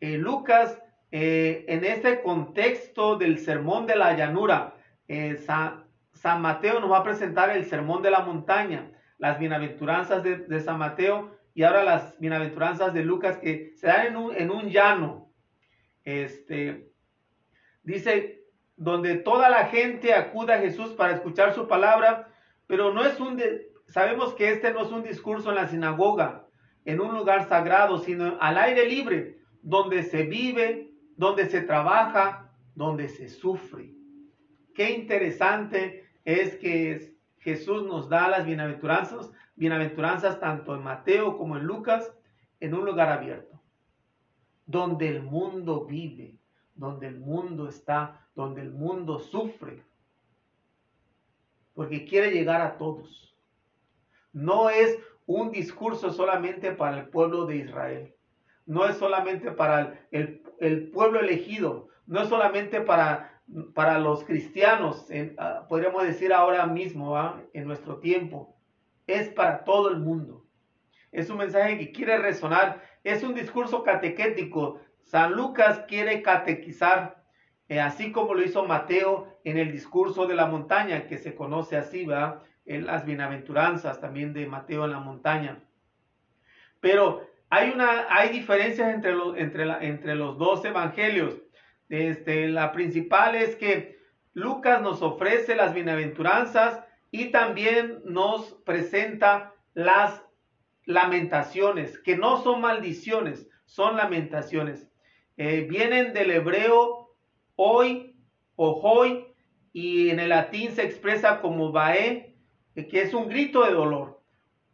[0.00, 4.74] Eh, Lucas, eh, en este contexto del sermón de la llanura,
[5.08, 10.60] eh, San, Mateo nos va a presentar el sermón de la montaña, las bienaventuranzas de,
[10.60, 15.32] San Mateo y ahora las bienaventuranzas de Lucas que se dan en un, llano.
[16.04, 16.92] Este,
[17.82, 18.44] dice,
[18.76, 22.28] donde toda la gente acuda a Jesús para escuchar su palabra,
[22.66, 23.42] pero no es un,
[23.86, 26.47] sabemos que este no es un discurso en la sinagoga,
[26.88, 33.08] en un lugar sagrado, sino al aire libre, donde se vive, donde se trabaja, donde
[33.08, 33.92] se sufre.
[34.74, 41.64] Qué interesante es que Jesús nos da las bienaventuranzas, bienaventuranzas tanto en Mateo como en
[41.64, 42.10] Lucas,
[42.58, 43.60] en un lugar abierto,
[44.64, 46.38] donde el mundo vive,
[46.74, 49.84] donde el mundo está, donde el mundo sufre,
[51.74, 53.36] porque quiere llegar a todos.
[54.32, 58.14] No es un discurso solamente para el pueblo de Israel,
[58.64, 63.42] no es solamente para el, el pueblo elegido, no es solamente para,
[63.74, 65.06] para los cristianos,
[65.36, 67.14] ah, podríamos decir ahora mismo,
[67.52, 68.56] en nuestro tiempo,
[69.06, 70.46] es para todo el mundo.
[71.12, 74.80] Es un mensaje que quiere resonar, es un discurso catequético.
[75.02, 77.22] San Lucas quiere catequizar,
[77.68, 81.76] eh, así como lo hizo Mateo en el discurso de la montaña, que se conoce
[81.76, 82.42] así, ¿va?
[82.68, 85.64] En las bienaventuranzas también de Mateo en la montaña.
[86.80, 91.36] Pero hay, una, hay diferencias entre los, entre, la, entre los dos evangelios.
[91.88, 93.98] Este, la principal es que
[94.34, 100.22] Lucas nos ofrece las bienaventuranzas y también nos presenta las
[100.84, 104.88] lamentaciones, que no son maldiciones, son lamentaciones.
[105.36, 107.14] Eh, vienen del hebreo
[107.56, 108.16] hoy
[108.56, 109.26] o hoy
[109.72, 112.27] y en el latín se expresa como bae,
[112.86, 114.20] que es un grito de dolor,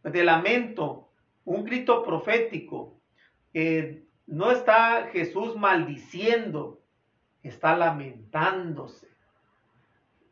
[0.02, 1.08] de lamento,
[1.44, 3.00] un grito profético.
[4.26, 6.80] No está Jesús maldiciendo,
[7.42, 9.08] está lamentándose.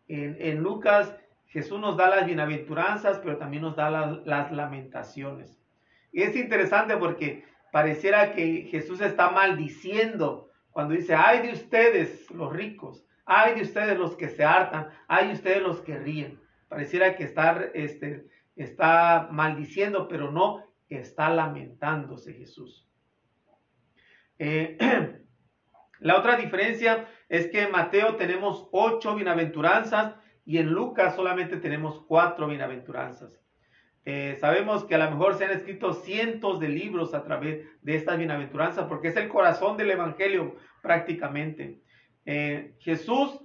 [0.08, 1.16] En, Lucas
[1.46, 5.62] Jesús nos da las bienaventuranzas, pero también nos da las lamentaciones.
[6.10, 12.52] Y es interesante porque pareciera que Jesús está maldiciendo cuando dice, ay de ustedes los
[12.52, 16.41] ricos, ay de ustedes los que se hartan, ay de ustedes los que ríen.
[16.72, 18.24] Pareciera que está, este,
[18.56, 22.88] está maldiciendo, pero no está lamentándose Jesús.
[24.38, 24.78] Eh,
[26.00, 30.14] La otra diferencia es que en Mateo tenemos ocho bienaventuranzas
[30.46, 33.38] y en Lucas solamente tenemos cuatro bienaventuranzas.
[34.06, 37.96] Eh, sabemos que a lo mejor se han escrito cientos de libros a través de
[37.96, 41.82] estas bienaventuranzas porque es el corazón del Evangelio prácticamente.
[42.24, 43.42] Eh, Jesús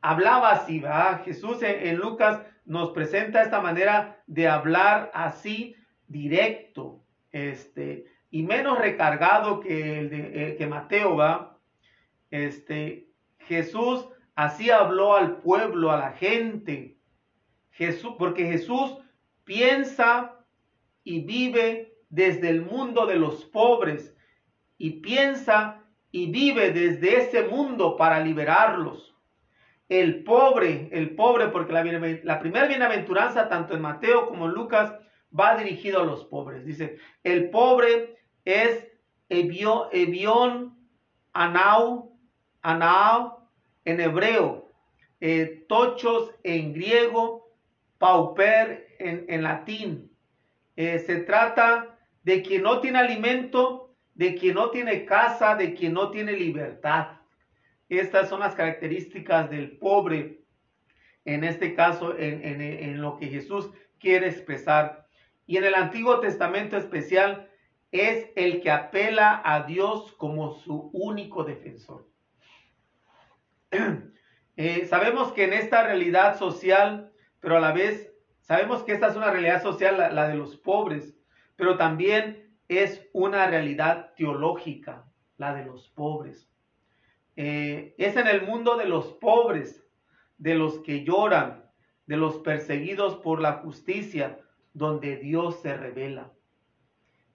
[0.00, 1.24] hablaba así, ¿verdad?
[1.24, 5.76] Jesús en, Lucas nos presenta esta manera de hablar así
[6.08, 11.56] directo este, y menos recargado que, el de, eh, que Mateo va
[12.30, 16.98] este, Jesús así habló al pueblo, a la gente.
[17.70, 18.96] Jesús, porque Jesús
[19.44, 20.44] piensa
[21.04, 24.16] y vive desde el mundo de los pobres
[24.78, 29.15] y piensa y vive desde ese mundo para liberarlos.
[29.88, 34.94] El pobre, el pobre, porque la, primera bienaventuranza, tanto en Mateo como en Lucas,
[35.38, 36.64] va dirigido a los pobres.
[36.64, 38.88] Dice, el pobre es
[39.28, 40.76] Evión,
[41.32, 42.18] Anau,
[42.62, 43.48] Anao
[43.84, 44.72] en hebreo,
[45.20, 47.52] eh, tochos en griego,
[47.98, 50.10] pauper en, latín.
[50.74, 55.92] Eh, se trata de quien no tiene alimento, de quien no tiene casa, de quien
[55.94, 57.18] no tiene libertad.
[57.88, 60.42] Estas son las características del pobre,
[61.24, 65.06] en este caso, en, lo que Jesús quiere expresar.
[65.46, 67.50] Y en el Antiguo Testamento especial
[67.92, 72.08] es el que apela a Dios como su único defensor.
[74.58, 78.10] Eh, sabemos que en esta realidad social, pero a la vez
[78.40, 81.14] sabemos que esta es una realidad social, la, de los pobres,
[81.56, 85.04] pero también es una realidad teológica,
[85.36, 86.48] la de los pobres.
[87.36, 89.86] Eh, es en el mundo de los pobres,
[90.38, 91.64] de los que lloran,
[92.06, 94.38] de los perseguidos por la justicia,
[94.72, 96.32] donde Dios se revela.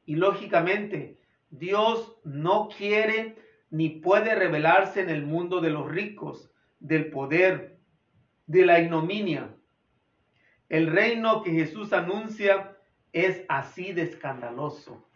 [0.05, 3.35] Y lógicamente, Dios no quiere
[3.69, 7.79] ni puede revelarse en el mundo de los ricos, del poder,
[8.47, 9.55] de la ignominia.
[10.67, 12.77] El reino que Jesús anuncia
[13.13, 15.07] es así de escandaloso.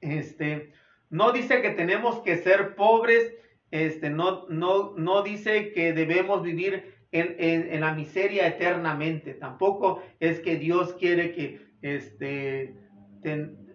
[0.00, 0.72] Este,
[1.10, 3.34] no dice que tenemos que ser pobres,
[3.70, 9.34] este, no, no, no dice que debemos vivir en, la miseria eternamente.
[9.34, 12.74] Tampoco es que Dios quiere que este,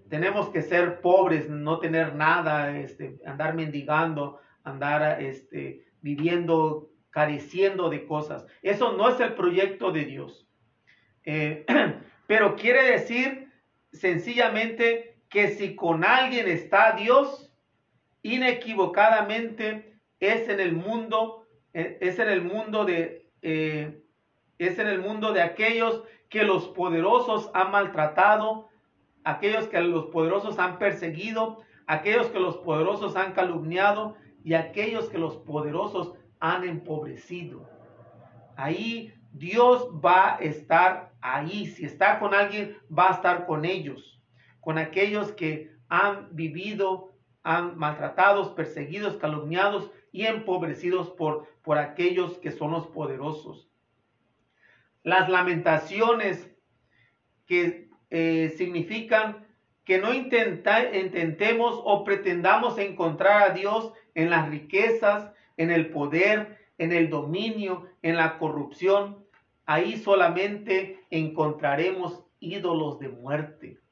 [0.10, 8.06] tenemos que ser pobres, no tener nada, este, andar mendigando, andar este, viviendo, careciendo de
[8.06, 8.46] cosas.
[8.62, 10.48] Eso no es el proyecto de Dios.
[11.24, 11.66] Eh,
[12.28, 13.52] pero quiere decir
[13.92, 17.52] sencillamente que si con alguien está Dios,
[18.22, 24.02] inequivocadamente es en el mundo, eh, es en el mundo de, eh,
[24.60, 28.70] es en el mundo de aquellos que los poderosos han maltratado,
[29.26, 35.18] aquellos que los poderosos han perseguido, aquellos que los poderosos han calumniado y aquellos que
[35.18, 37.70] los poderosos han empobrecido.
[38.56, 41.66] Ahí Dios va a estar ahí.
[41.66, 44.15] Si está con alguien, va a estar con ellos,
[44.66, 47.14] con aquellos que han vivido,
[47.44, 53.70] han maltratados, perseguidos, calumniados y empobrecidos por, por aquellos que son los poderosos.
[55.04, 56.50] Las lamentaciones
[57.46, 59.46] que eh, significan
[59.84, 66.92] que no intentemos o pretendamos encontrar a Dios en las riquezas, en el poder, en
[66.92, 69.24] el dominio, en la corrupción.
[69.68, 73.85] Ahí solamente encontraremos ídolos de muerte.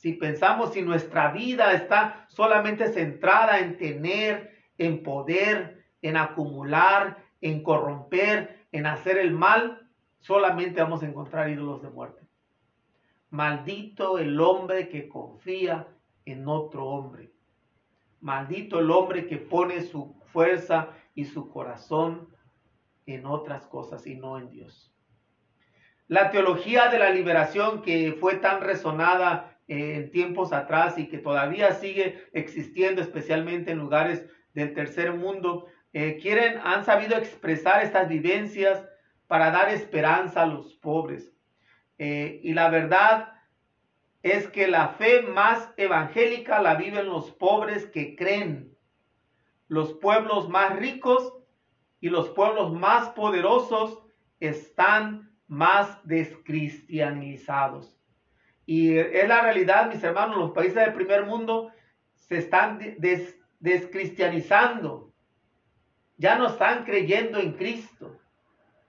[0.00, 7.62] Si pensamos si nuestra vida está solamente centrada en tener, en poder, en acumular, en
[7.62, 12.26] corromper, en hacer el mal, solamente vamos a encontrar ídolos de muerte.
[13.28, 15.86] Maldito el hombre que confía
[16.24, 17.34] en otro hombre.
[18.22, 22.34] Maldito el hombre que pone su fuerza y su corazón
[23.04, 24.94] en otras cosas y no en Dios.
[26.08, 31.72] La teología de la liberación que fue tan resonada en tiempos atrás y que todavía
[31.74, 38.84] sigue existiendo, especialmente en lugares del tercer mundo, eh, quieren, han sabido expresar estas vivencias
[39.28, 41.32] para dar esperanza a los pobres.
[41.98, 43.32] Eh, y la verdad
[44.24, 48.76] es que la fe más evangélica la viven los pobres que creen.
[49.68, 51.32] Los pueblos más ricos
[52.00, 54.00] y los pueblos más poderosos
[54.40, 57.99] están más descristianizados.
[58.70, 61.72] Y es la realidad, mis hermanos, los países del primer mundo
[62.14, 62.78] se están
[63.58, 65.12] descristianizando.
[66.18, 68.16] Ya no están creyendo en Cristo.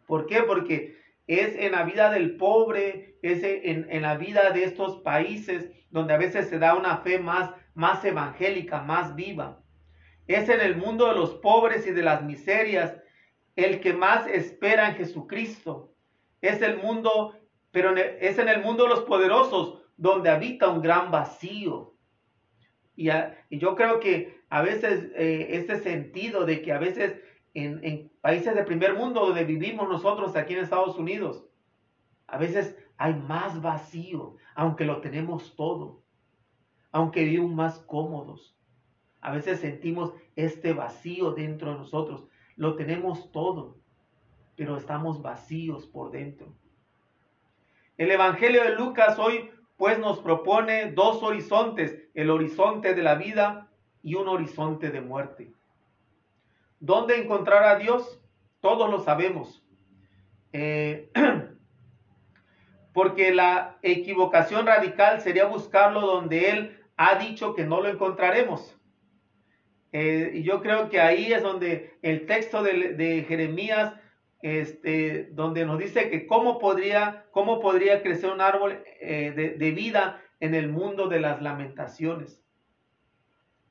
[0.06, 0.44] ¿Por qué?
[0.44, 5.72] Porque es en la vida del pobre, es en, en, la vida de estos países
[5.90, 9.64] donde a veces se da una fe más, más evangélica, más viva.
[10.28, 13.02] Es en el mundo de los pobres y de las miserias
[13.56, 15.92] el que más espera en Jesucristo.
[16.40, 17.36] Es el mundo,
[17.72, 21.94] pero es en el mundo de los poderosos donde habita un gran vacío.
[22.96, 23.10] Y,
[23.50, 27.22] yo creo que a veces eh, ese sentido de que a veces
[27.54, 31.46] en, países de primer mundo donde vivimos nosotros aquí en Estados Unidos,
[32.28, 36.04] a veces hay más vacío, aunque lo tenemos todo,
[36.92, 38.56] aunque vivimos más cómodos.
[39.22, 42.28] A veces sentimos este vacío dentro de nosotros.
[42.56, 43.78] Lo tenemos todo,
[44.56, 46.56] pero estamos vacíos por dentro.
[47.98, 53.68] El Evangelio de Lucas hoy pues nos propone dos horizontes, el horizonte de la vida
[54.04, 55.52] y un horizonte de muerte.
[56.80, 58.20] ¿Dónde encontrar a Dios?
[58.60, 59.64] Todos lo sabemos.
[60.54, 61.12] Eh,
[62.94, 68.78] porque la equivocación radical sería buscarlo donde Él ha dicho que no lo encontraremos.
[69.94, 73.94] Eh, y yo creo que ahí es donde el texto de, Jeremías,
[74.42, 80.22] este, donde nos dice que cómo podría, cómo podría crecer un árbol eh, de, vida
[80.40, 82.44] en el mundo de las lamentaciones.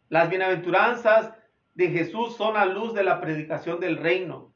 [0.09, 1.35] Las bienaventuranzas
[1.75, 4.55] de Jesús son la luz de la predicación del reino.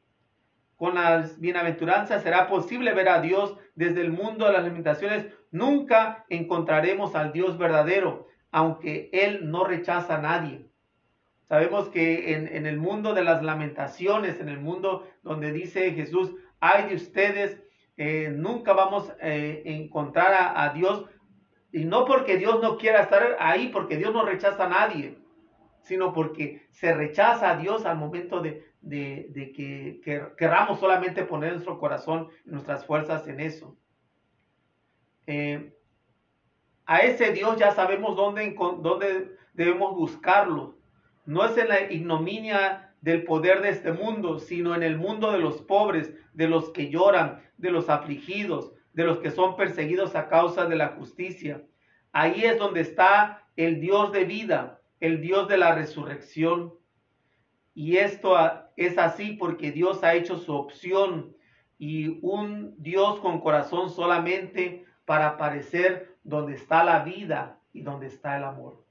[0.77, 5.27] Con las bienaventuranzas será posible ver a Dios desde el mundo de las limitaciones.
[5.51, 10.69] Nunca encontraremos al Dios verdadero, aunque Él no rechaza a nadie.
[11.55, 16.89] Sabemos que en, el mundo de las lamentaciones, en el mundo donde dice Jesús, hay
[16.89, 17.63] de ustedes,
[17.97, 21.05] eh, nunca vamos a eh, encontrar a, a Dios.
[21.71, 25.17] Y no porque Dios no quiera estar ahí, porque Dios no rechaza a nadie
[25.85, 28.65] sino porque se rechaza a Dios al momento de,
[29.55, 30.01] que,
[30.37, 33.77] querramos solamente poner nuestro corazón, nuestras fuerzas en eso.
[35.27, 35.75] Eh,
[36.87, 40.79] a ese Dios ya sabemos dónde, dónde debemos buscarlo.
[41.27, 45.39] No es en la ignominia del poder de este mundo, sino en el mundo de
[45.39, 50.29] los pobres, de los que lloran, de los afligidos, de los que son perseguidos a
[50.29, 51.63] causa de la justicia.
[52.13, 56.75] Ahí es donde está el Dios de vida, el Dios de la resurrección.
[57.75, 58.37] Y esto
[58.77, 61.37] es así porque Dios ha hecho su opción
[61.79, 68.37] y un Dios con corazón solamente para aparecer donde está la vida y donde está
[68.37, 68.85] el amor.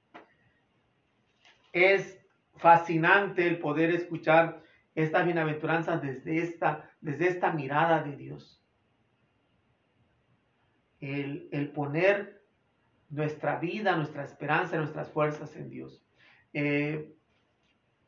[1.72, 2.23] Es
[2.64, 4.64] fascinante el poder escuchar
[4.96, 8.64] estas bienaventuranzas desde esta, desde esta mirada de Dios.
[11.00, 12.42] El, el poner
[13.10, 16.04] nuestra vida, nuestra esperanza, nuestras fuerzas en Dios.
[16.54, 17.14] Eh,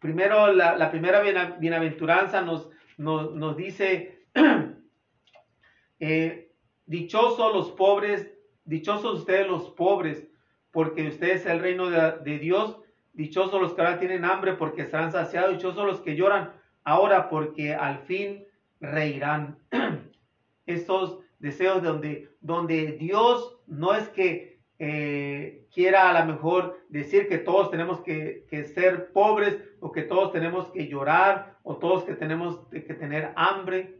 [0.05, 1.21] Primero, la, primera
[1.57, 4.27] bienaventuranza nos, nos, dice,
[5.99, 6.51] eh,
[6.85, 8.31] dichosos los pobres,
[8.65, 10.27] dichosos ustedes los pobres,
[10.69, 12.77] porque ustedes es el reino de, de Dios,
[13.15, 16.53] dichosos los que ahora tienen hambre porque serán saciados, dichosos los que lloran
[16.83, 18.45] ahora porque al fin
[18.79, 19.57] reirán.
[20.65, 27.37] Estos deseos donde, donde Dios no es que eh, quiera a lo mejor decir que
[27.37, 32.67] todos tenemos que, ser pobres o que todos tenemos que llorar o todos que tenemos
[32.69, 33.99] que tener hambre,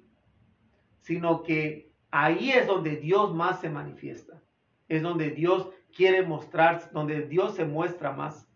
[1.01, 4.41] sino que ahí es donde Dios más se manifiesta,
[4.87, 8.47] es donde Dios quiere mostrar, donde Dios se muestra más,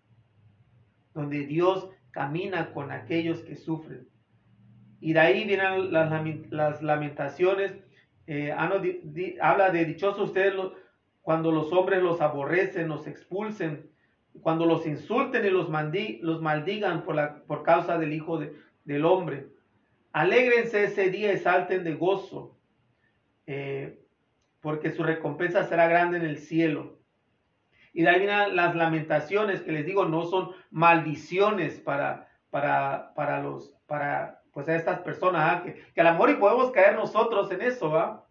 [1.20, 4.07] donde Dios camina con aquellos que sufren.
[5.01, 7.74] Y de ahí vienen las, lamentaciones.
[8.28, 10.53] Eh, habla de dichosos ustedes
[11.22, 13.89] cuando los hombres los aborrecen, los expulsen,
[14.41, 18.39] cuando los insulten y los, maldigan por, la, por causa del Hijo
[18.86, 19.47] del Hombre.
[20.11, 22.57] Alégrense ese día y salten de gozo,
[23.45, 23.99] eh,
[24.61, 26.98] porque su recompensa será grande en el cielo.
[27.93, 33.41] Y de ahí vienen las lamentaciones que les digo, no son maldiciones para, para, para
[33.41, 35.63] los, para pues a estas personas, ¿ah?
[35.63, 38.25] que, que, a lo mejor y podemos caer nosotros en eso, ¿va?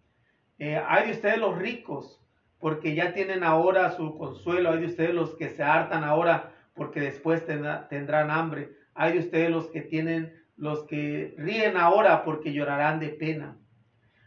[0.58, 2.20] Eh, hay de ustedes los ricos,
[2.58, 7.00] porque ya tienen ahora su consuelo, hay de ustedes los que se hartan ahora, porque
[7.00, 12.98] después tendrán hambre, hay de ustedes los que tienen, los que ríen ahora, porque llorarán
[12.98, 13.56] de pena.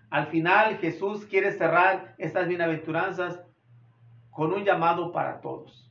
[0.09, 3.41] Al final Jesús quiere cerrar estas bienaventuranzas
[4.31, 5.89] con un llamado para todos.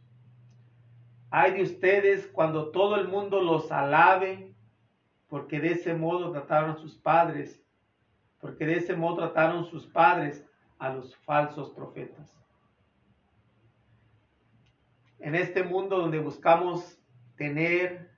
[1.31, 4.51] Hay de ustedes cuando todo el mundo los alabe
[5.29, 7.63] porque de ese modo trataron sus padres,
[8.41, 10.45] porque de ese modo trataron sus padres
[10.79, 12.37] a los falsos profetas.
[15.21, 16.99] En este mundo donde buscamos
[17.37, 18.11] tener,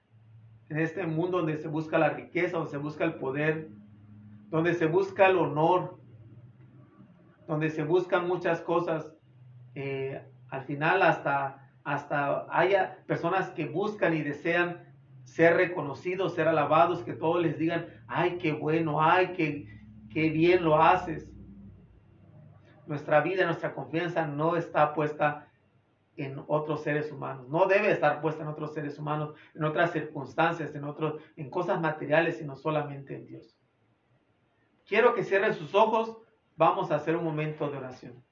[0.70, 3.68] en este mundo donde se busca la riqueza, donde se busca el poder,
[4.48, 5.98] donde se busca el honor,
[7.46, 9.12] donde se buscan muchas cosas,
[9.74, 14.92] eh, al final hasta, hasta haya personas que buscan y desean
[15.24, 19.66] ser reconocidos, ser alabados, que todos les digan, ay, qué bueno, ay, qué,
[20.10, 21.30] qué bien lo haces.
[22.86, 25.48] Nuestra vida, nuestra confianza no está puesta
[26.16, 30.74] en otros seres humanos, no debe estar puesta en otros seres humanos, en otras circunstancias,
[30.74, 33.56] en otros, en cosas materiales, sino solamente en Dios.
[34.86, 36.18] Quiero que cierren sus ojos,
[36.56, 38.22] vamos a hacer un momento de oración.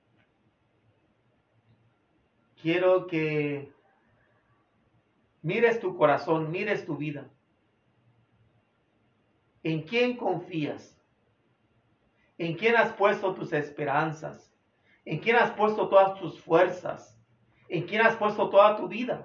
[2.62, 3.72] Quiero que
[5.42, 7.30] mires tu corazón, mires tu vida.
[9.62, 10.98] ¿En quién confías?
[12.38, 14.52] ¿En quién has puesto tus esperanzas?
[15.04, 17.18] ¿En quién has puesto todas tus fuerzas?
[17.68, 19.24] ¿En quién has puesto toda tu vida?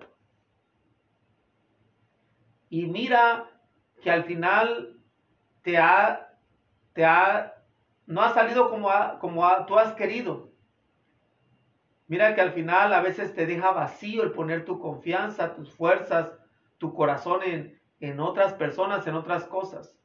[2.70, 3.50] Y mira
[4.02, 5.00] que al final
[5.62, 6.38] te ha,
[6.94, 7.54] te ha,
[8.06, 10.55] no ha salido como, como tú has querido.
[12.08, 16.32] Mira que al final a veces te deja vacío el poner tu confianza, tus fuerzas,
[16.78, 19.98] tu corazón en, en otras personas, en otras cosas.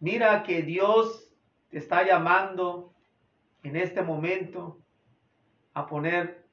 [0.00, 1.32] Mira que Dios
[1.68, 2.92] te está llamando
[3.62, 4.80] en este momento
[5.74, 6.46] a poner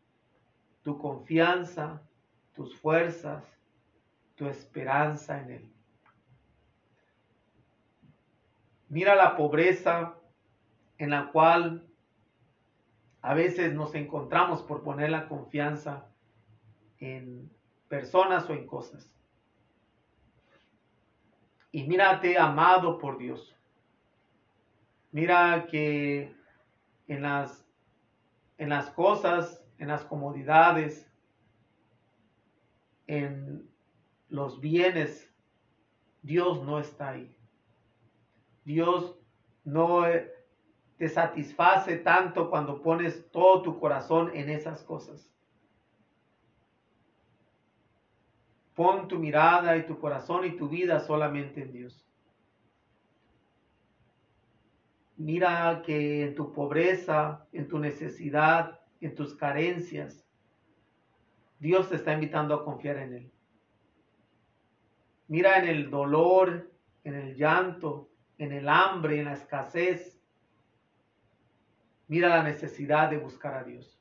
[0.83, 2.01] tu confianza,
[2.53, 3.43] tus fuerzas,
[4.35, 5.71] tu esperanza en Él.
[8.89, 10.15] Mira la pobreza
[10.97, 11.87] en la cual
[13.27, 16.07] a veces nos encontramos por poner la confianza
[16.97, 17.51] en
[17.89, 19.13] personas o en cosas.
[21.73, 23.53] Y mírate amado por Dios.
[25.11, 26.33] Mira que
[27.09, 27.67] en las,
[28.57, 31.11] en las cosas, en las comodidades,
[33.07, 33.69] en
[34.29, 35.29] los bienes,
[36.21, 37.37] Dios no está ahí.
[38.63, 39.19] Dios
[39.65, 40.05] no,
[40.97, 45.31] te satisface tanto cuando pones todo tu corazón en esas cosas.
[48.73, 52.07] Pon tu mirada y tu corazón y tu vida solamente en Dios.
[55.17, 60.27] Mira que en tu pobreza, en tu necesidad, en tus carencias,
[61.59, 63.31] Dios te está invitando a confiar en Él.
[65.27, 66.71] Mira en el dolor,
[67.03, 70.16] en el llanto, en el hambre, en la escasez,
[72.07, 73.99] Mira la necesidad de buscar a Dios.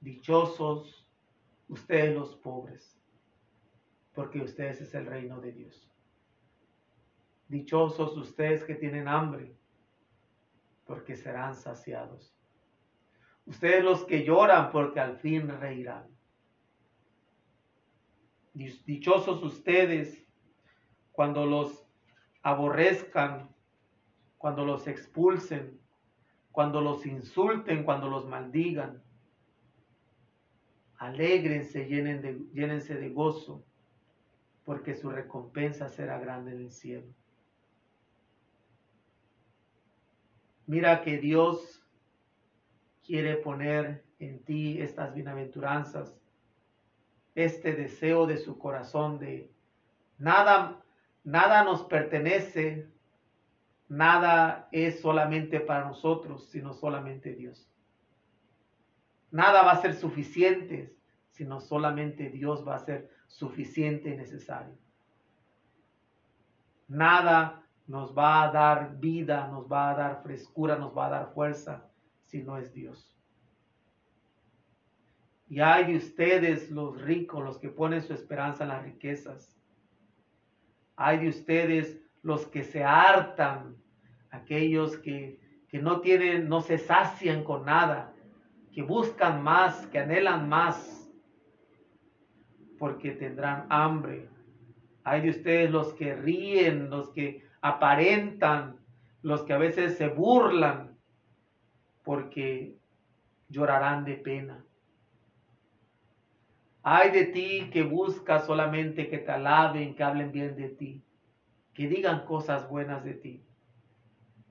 [0.00, 1.08] Dichosos
[1.68, 2.96] ustedes los pobres,
[4.14, 5.90] porque ustedes es el reino de Dios.
[7.48, 9.56] Dichosos ustedes que tienen hambre,
[10.84, 12.36] porque serán saciados.
[13.44, 16.08] Ustedes los que lloran, porque al fin reirán.
[18.54, 20.24] Dichosos ustedes
[21.12, 21.86] cuando los
[22.42, 23.54] aborrezcan,
[24.38, 25.80] cuando los expulsen,
[26.56, 29.02] cuando los insulten, cuando los maldigan.
[30.96, 33.62] Alégrense, llenen de, llénense de gozo,
[34.64, 37.08] porque su recompensa será grande en el cielo.
[40.66, 41.86] Mira que Dios
[43.04, 46.18] quiere poner en ti estas bienaventuranzas,
[47.34, 49.52] este deseo de su corazón de
[50.16, 50.82] nada,
[51.22, 52.88] nada nos pertenece,
[53.88, 57.70] nada es solamente para nosotros, sino solamente Dios.
[59.30, 60.96] Nada va a ser suficiente,
[61.30, 64.76] sino solamente Dios va a ser suficiente y necesario.
[66.88, 71.34] Nada nos va a dar vida, nos va a dar frescura, nos va a dar
[71.34, 71.88] fuerza,
[72.24, 73.16] si no es Dios.
[75.48, 79.56] Y hay de ustedes los ricos, los que ponen su esperanza en las riquezas.
[80.96, 83.76] Hay de ustedes los que se hartan,
[84.30, 88.12] aquellos que, que no tienen, no se sacian con nada,
[88.72, 91.08] que buscan más, que anhelan más,
[92.80, 94.28] porque tendrán hambre.
[95.04, 98.80] Hay de ustedes los que ríen, los que aparentan,
[99.22, 100.98] los que a veces se burlan,
[102.02, 102.74] porque
[103.48, 104.64] llorarán de pena.
[106.82, 111.05] Hay de ti que buscas solamente que te alaben, que hablen bien de ti,
[111.76, 113.44] que digan cosas buenas de ti.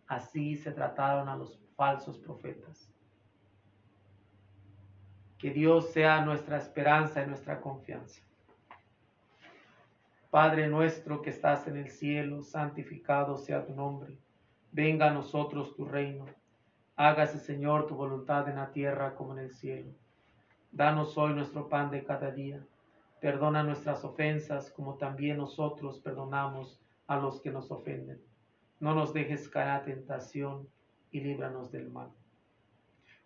[0.05, 2.87] Así se trataron a los falsos profetas.
[5.39, 8.21] Que Dios sea nuestra esperanza y nuestra confianza.
[10.29, 14.15] Padre nuestro que estás en el cielo, santificado sea tu nombre.
[14.71, 16.25] Venga a nosotros tu reino.
[16.95, 19.89] Hágase, Señor, tu voluntad en la tierra como en el cielo.
[20.71, 22.63] Danos hoy nuestro pan de cada día.
[23.19, 28.21] Perdona nuestras ofensas como también nosotros perdonamos a los que nos ofenden.
[28.79, 30.67] No nos dejes caer a tentación
[31.11, 32.11] y líbranos del mal.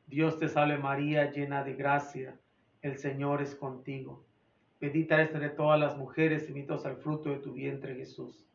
[0.08, 2.40] Dios te salve María, llena de gracia.
[2.82, 4.26] El Señor es contigo.
[4.80, 8.48] Bendita eres entre todas las mujeres y bendito al fruto de tu vientre Jesús.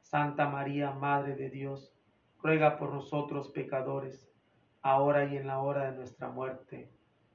[0.00, 1.94] Santa María, Madre de Dios,
[2.42, 4.28] ruega por nosotros pecadores,
[4.82, 6.90] ahora y en la hora de nuestra muerte.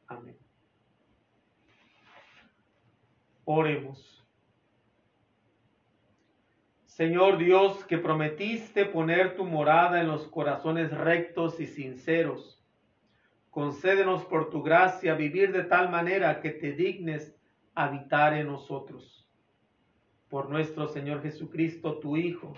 [0.08, 0.38] Amén.
[3.46, 4.25] Oremos.
[6.96, 12.64] Señor Dios, que prometiste poner tu morada en los corazones rectos y sinceros,
[13.50, 17.36] concédenos por tu gracia vivir de tal manera que te dignes
[17.74, 19.30] habitar en nosotros.
[20.30, 22.54] Por nuestro Señor Jesucristo, tu Hijo,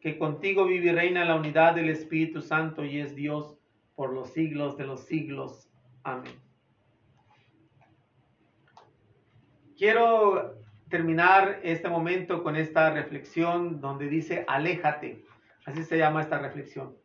[0.00, 3.58] que contigo vive y reina en la unidad del Espíritu Santo y es Dios
[3.96, 5.68] por los siglos de los siglos.
[6.04, 6.40] Amén.
[9.76, 10.60] Quiero
[10.90, 15.24] terminar este momento con esta reflexión donde dice, aléjate.
[15.64, 16.96] Así se llama esta reflexión.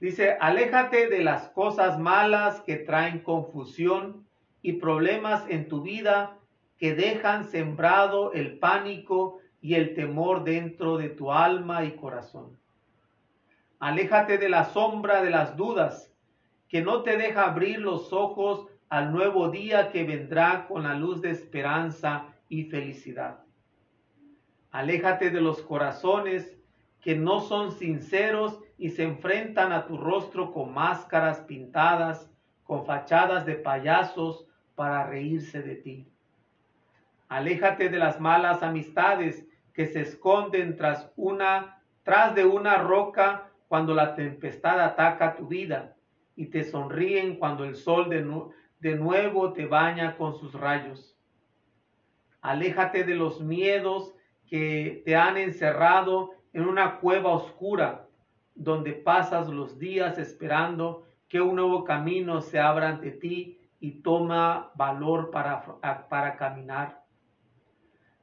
[0.00, 4.26] Dice, aléjate de las cosas malas que traen confusión
[4.62, 6.38] y problemas en tu vida
[6.78, 12.58] que dejan sembrado el pánico y el temor dentro de tu alma y corazón.
[13.78, 16.10] Aléjate de la sombra de las dudas
[16.68, 21.20] que no te deja abrir los ojos al nuevo día que vendrá con la luz
[21.20, 23.40] de esperanza y felicidad.
[24.70, 26.56] Aléjate de los corazones
[27.00, 32.30] que no son sinceros y se enfrentan a tu rostro con máscaras pintadas,
[32.64, 36.08] con fachadas de payasos para reírse de ti.
[37.28, 43.94] Aléjate de las malas amistades que se esconden tras una tras de una roca cuando
[43.94, 45.96] la tempestad ataca tu vida
[46.36, 48.22] y te sonríen cuando el sol de,
[48.80, 51.13] de nuevo te baña con sus rayos.
[52.44, 54.14] Aléjate de los miedos
[54.46, 58.06] que te han encerrado en una cueva oscura,
[58.54, 64.72] donde pasas los días esperando que un nuevo camino se abra ante ti y toma
[64.74, 65.64] valor para,
[66.10, 67.02] para caminar.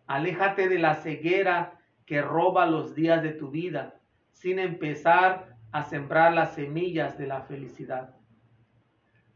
[0.06, 3.96] Aléjate de la ceguera que roba los días de tu vida,
[4.34, 8.16] sin empezar a sembrar las semillas de la felicidad.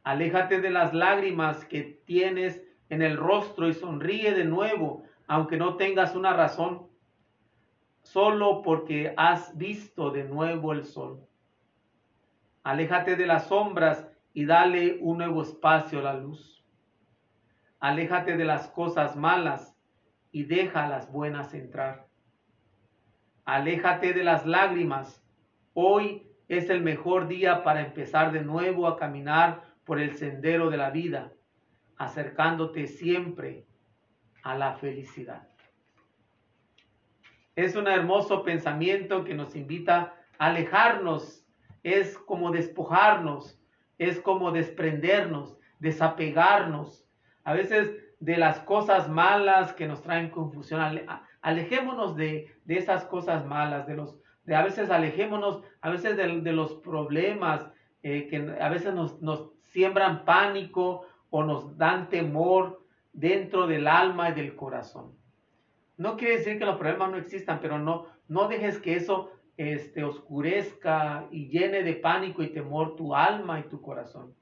[0.03, 5.75] Aléjate de las lágrimas que tienes en el rostro y sonríe de nuevo, aunque no
[5.75, 6.87] tengas una razón,
[8.01, 11.25] solo porque has visto de nuevo el sol.
[12.63, 16.63] Aléjate de las sombras y dale un nuevo espacio a la luz.
[17.79, 19.75] Aléjate de las cosas malas
[20.31, 22.07] y deja las buenas entrar.
[23.45, 25.23] Aléjate de las lágrimas.
[25.73, 30.77] Hoy es el mejor día para empezar de nuevo a caminar por el sendero de
[30.77, 31.31] la vida,
[31.97, 33.65] acercándote siempre
[34.43, 35.47] a la felicidad.
[37.55, 41.45] Es un hermoso pensamiento que nos invita a alejarnos,
[41.83, 43.59] es como despojarnos,
[43.97, 47.07] es como desprendernos, desapegarnos.
[47.43, 50.81] A veces de las cosas malas que nos traen confusión.
[51.41, 56.73] Alejémonos de, esas cosas malas, de los, de a veces alejémonos, a veces de, los
[56.75, 57.69] problemas
[58.03, 61.05] eh, que a veces nos, nos siembran pánico
[61.35, 62.81] o nos dan temor
[63.11, 65.13] dentro del alma y del corazón.
[65.97, 70.03] No quiere decir que los problemas no existan, pero no, no dejes que eso este,
[70.03, 74.33] oscurezca y llene de pánico y temor tu alma y tu corazón.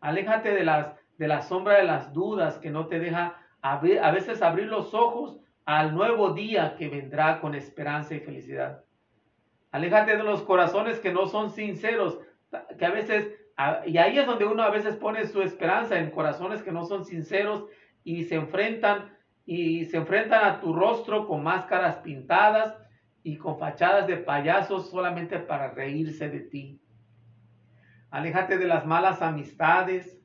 [0.00, 4.42] Aléjate de las de la sombra de las dudas que no te deja a, veces
[4.42, 8.82] abrir los ojos al nuevo día que vendrá con esperanza y felicidad.
[9.70, 12.18] Aléjate de los corazones que no son sinceros,
[12.78, 13.32] que a veces,
[13.86, 17.04] y ahí es donde uno a veces pone su esperanza en corazones que no son
[17.04, 17.64] sinceros
[18.02, 22.76] y se enfrentan y se enfrentan a tu rostro con máscaras pintadas
[23.22, 26.80] y con fachadas de payasos solamente para reírse de ti.
[28.10, 30.18] Aléjate de las malas amistades,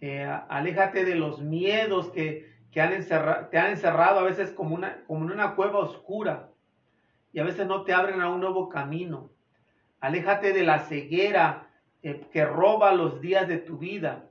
[0.00, 5.32] eh, aléjate de los miedos que, te han encerrado a veces como, una, como en
[5.32, 6.50] una cueva oscura
[7.32, 9.30] y a veces no te abren a un nuevo camino.
[10.00, 11.67] Aléjate de la ceguera
[12.02, 14.28] eh, que roba los días de tu vida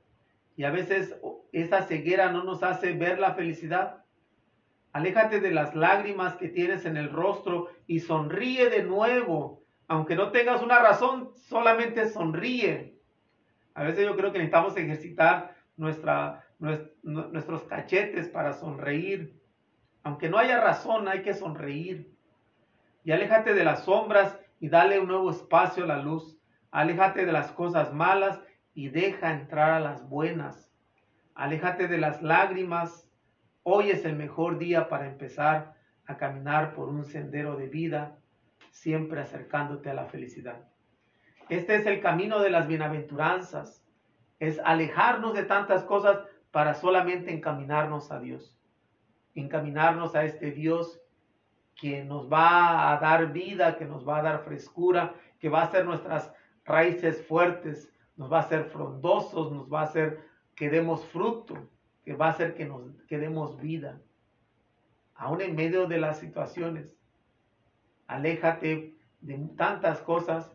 [0.56, 1.16] y a veces
[1.52, 4.04] esa ceguera no nos hace ver la felicidad.
[4.92, 9.62] Aléjate de las lágrimas que tienes en el rostro y sonríe de nuevo.
[9.86, 12.98] Aunque no tengas una razón, solamente sonríe.
[13.74, 19.40] A veces yo creo que necesitamos ejercitar nuestra, nuestros cachetes para sonreír.
[20.02, 22.12] Aunque no haya razón, hay que sonreír.
[23.04, 26.37] Y aléjate de las sombras y dale un nuevo espacio a la luz.
[26.70, 28.40] Aléjate de las cosas malas
[28.74, 30.70] y deja entrar a las buenas.
[31.34, 33.10] Aléjate de las lágrimas.
[33.62, 35.74] Hoy es el mejor día para empezar
[36.06, 38.16] a caminar por un sendero de vida,
[38.70, 40.68] siempre acercándote a la felicidad.
[41.48, 43.84] Este es el camino de las bienaventuranzas
[44.38, 48.56] es alejarnos de tantas cosas para solamente encaminarnos a Dios,
[49.34, 51.00] encaminarnos a este Dios
[51.74, 55.64] que nos va a dar vida, que nos va a dar frescura, que va a
[55.64, 56.32] hacer nuestras
[56.68, 60.20] raíces fuertes, nos va a hacer frondosos, nos va a hacer
[60.54, 61.68] que demos fruto,
[62.04, 64.00] que va a hacer que nos que demos vida.
[65.14, 66.96] Aún en medio de las situaciones,
[68.06, 70.52] aléjate de tantas cosas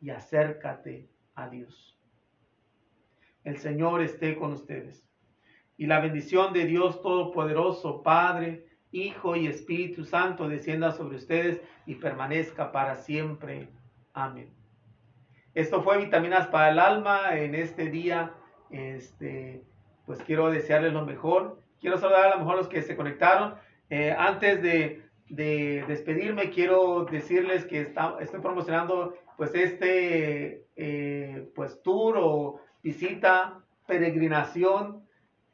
[0.00, 1.98] y acércate a Dios.
[3.42, 5.08] El Señor esté con ustedes.
[5.76, 11.96] Y la bendición de Dios Todopoderoso, Padre, Hijo y Espíritu Santo, descienda sobre ustedes y
[11.96, 13.68] permanezca para siempre.
[14.12, 14.63] Amén.
[15.54, 18.32] Esto fue Vitaminas para el Alma en este día.
[18.70, 19.62] Este,
[20.04, 21.60] pues quiero desearles lo mejor.
[21.80, 23.54] Quiero saludar a lo mejor los que se conectaron.
[23.88, 25.02] Eh, antes de,
[25.86, 35.06] despedirme, quiero decirles que estoy promocionando pues este eh, pues tour o visita, peregrinación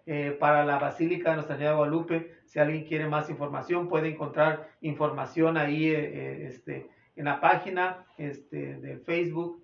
[0.06, 2.34] eh, para la Basílica de Nuestra Señora de Guadalupe.
[2.46, 8.98] Si alguien quiere más información, puede encontrar información ahí este, en la página este, de
[8.98, 9.59] Facebook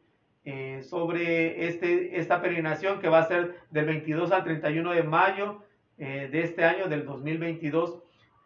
[0.83, 5.63] sobre este, esta peregrinación que va a ser del 22 al 31 de mayo
[5.97, 8.03] de este año, del 2022.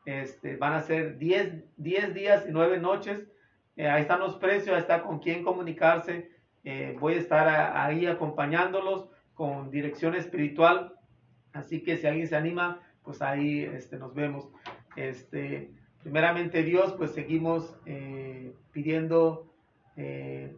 [0.06, 3.28] Este, van a ser 10, 10 días y 9 noches.
[3.76, 6.30] ahí están los precios, ahí está con quién comunicarse.
[6.64, 10.94] Eh, voy a estar ahí acompañándolos con dirección espiritual.
[11.52, 14.48] Así que si alguien se anima, pues ahí este, nos vemos.
[14.96, 15.70] Este,
[16.02, 19.50] primeramente Dios, pues seguimos eh, pidiendo
[19.96, 20.54] eh,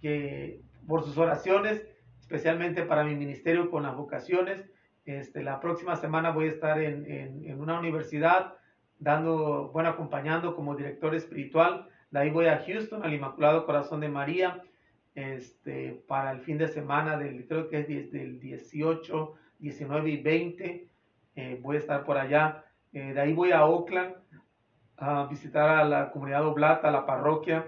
[0.00, 1.86] que por sus oraciones,
[2.20, 4.70] especialmente para mi ministerio con las vocaciones.
[5.04, 8.54] Este, la próxima semana voy a estar en, en una universidad
[8.98, 11.88] dando, bueno, acompañando como director espiritual.
[12.10, 14.62] De ahí voy a Houston, al Inmaculado Corazón de María
[15.14, 20.22] este, para el fin de semana del, creo que es desde el 18, 19 y
[20.22, 20.88] 20.
[21.36, 22.64] Eh, voy a estar por allá.
[22.92, 24.14] Eh, de ahí voy a Oakland
[24.96, 27.66] a visitar a la comunidad oblata, a la parroquia.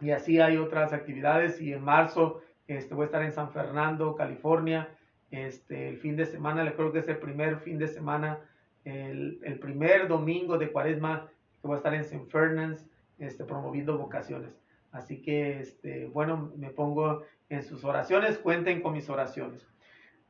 [0.00, 1.60] Y así hay otras actividades.
[1.60, 4.88] Y en marzo este, voy a estar en San Fernando, California.
[5.30, 8.38] Este, el fin de semana, le creo que es el primer fin de semana,
[8.84, 11.28] el, el primer domingo de cuaresma
[11.60, 12.78] que voy a estar en San Fernando,
[13.18, 14.50] este, promoviendo vocaciones.
[14.92, 19.66] Así que, este, bueno, me pongo en sus oraciones, cuenten con mis oraciones.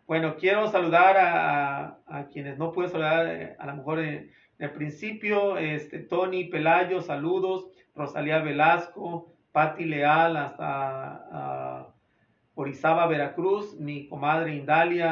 [0.06, 5.56] Bueno, quiero saludar a, quienes no puedo saludar, eh, a lo mejor en, el principio,
[5.56, 11.92] este, Tony Pelayo, saludos, Rosalía Velasco, Patti Leal, hasta
[12.54, 15.06] Orizaba, Veracruz, mi comadre Indalia,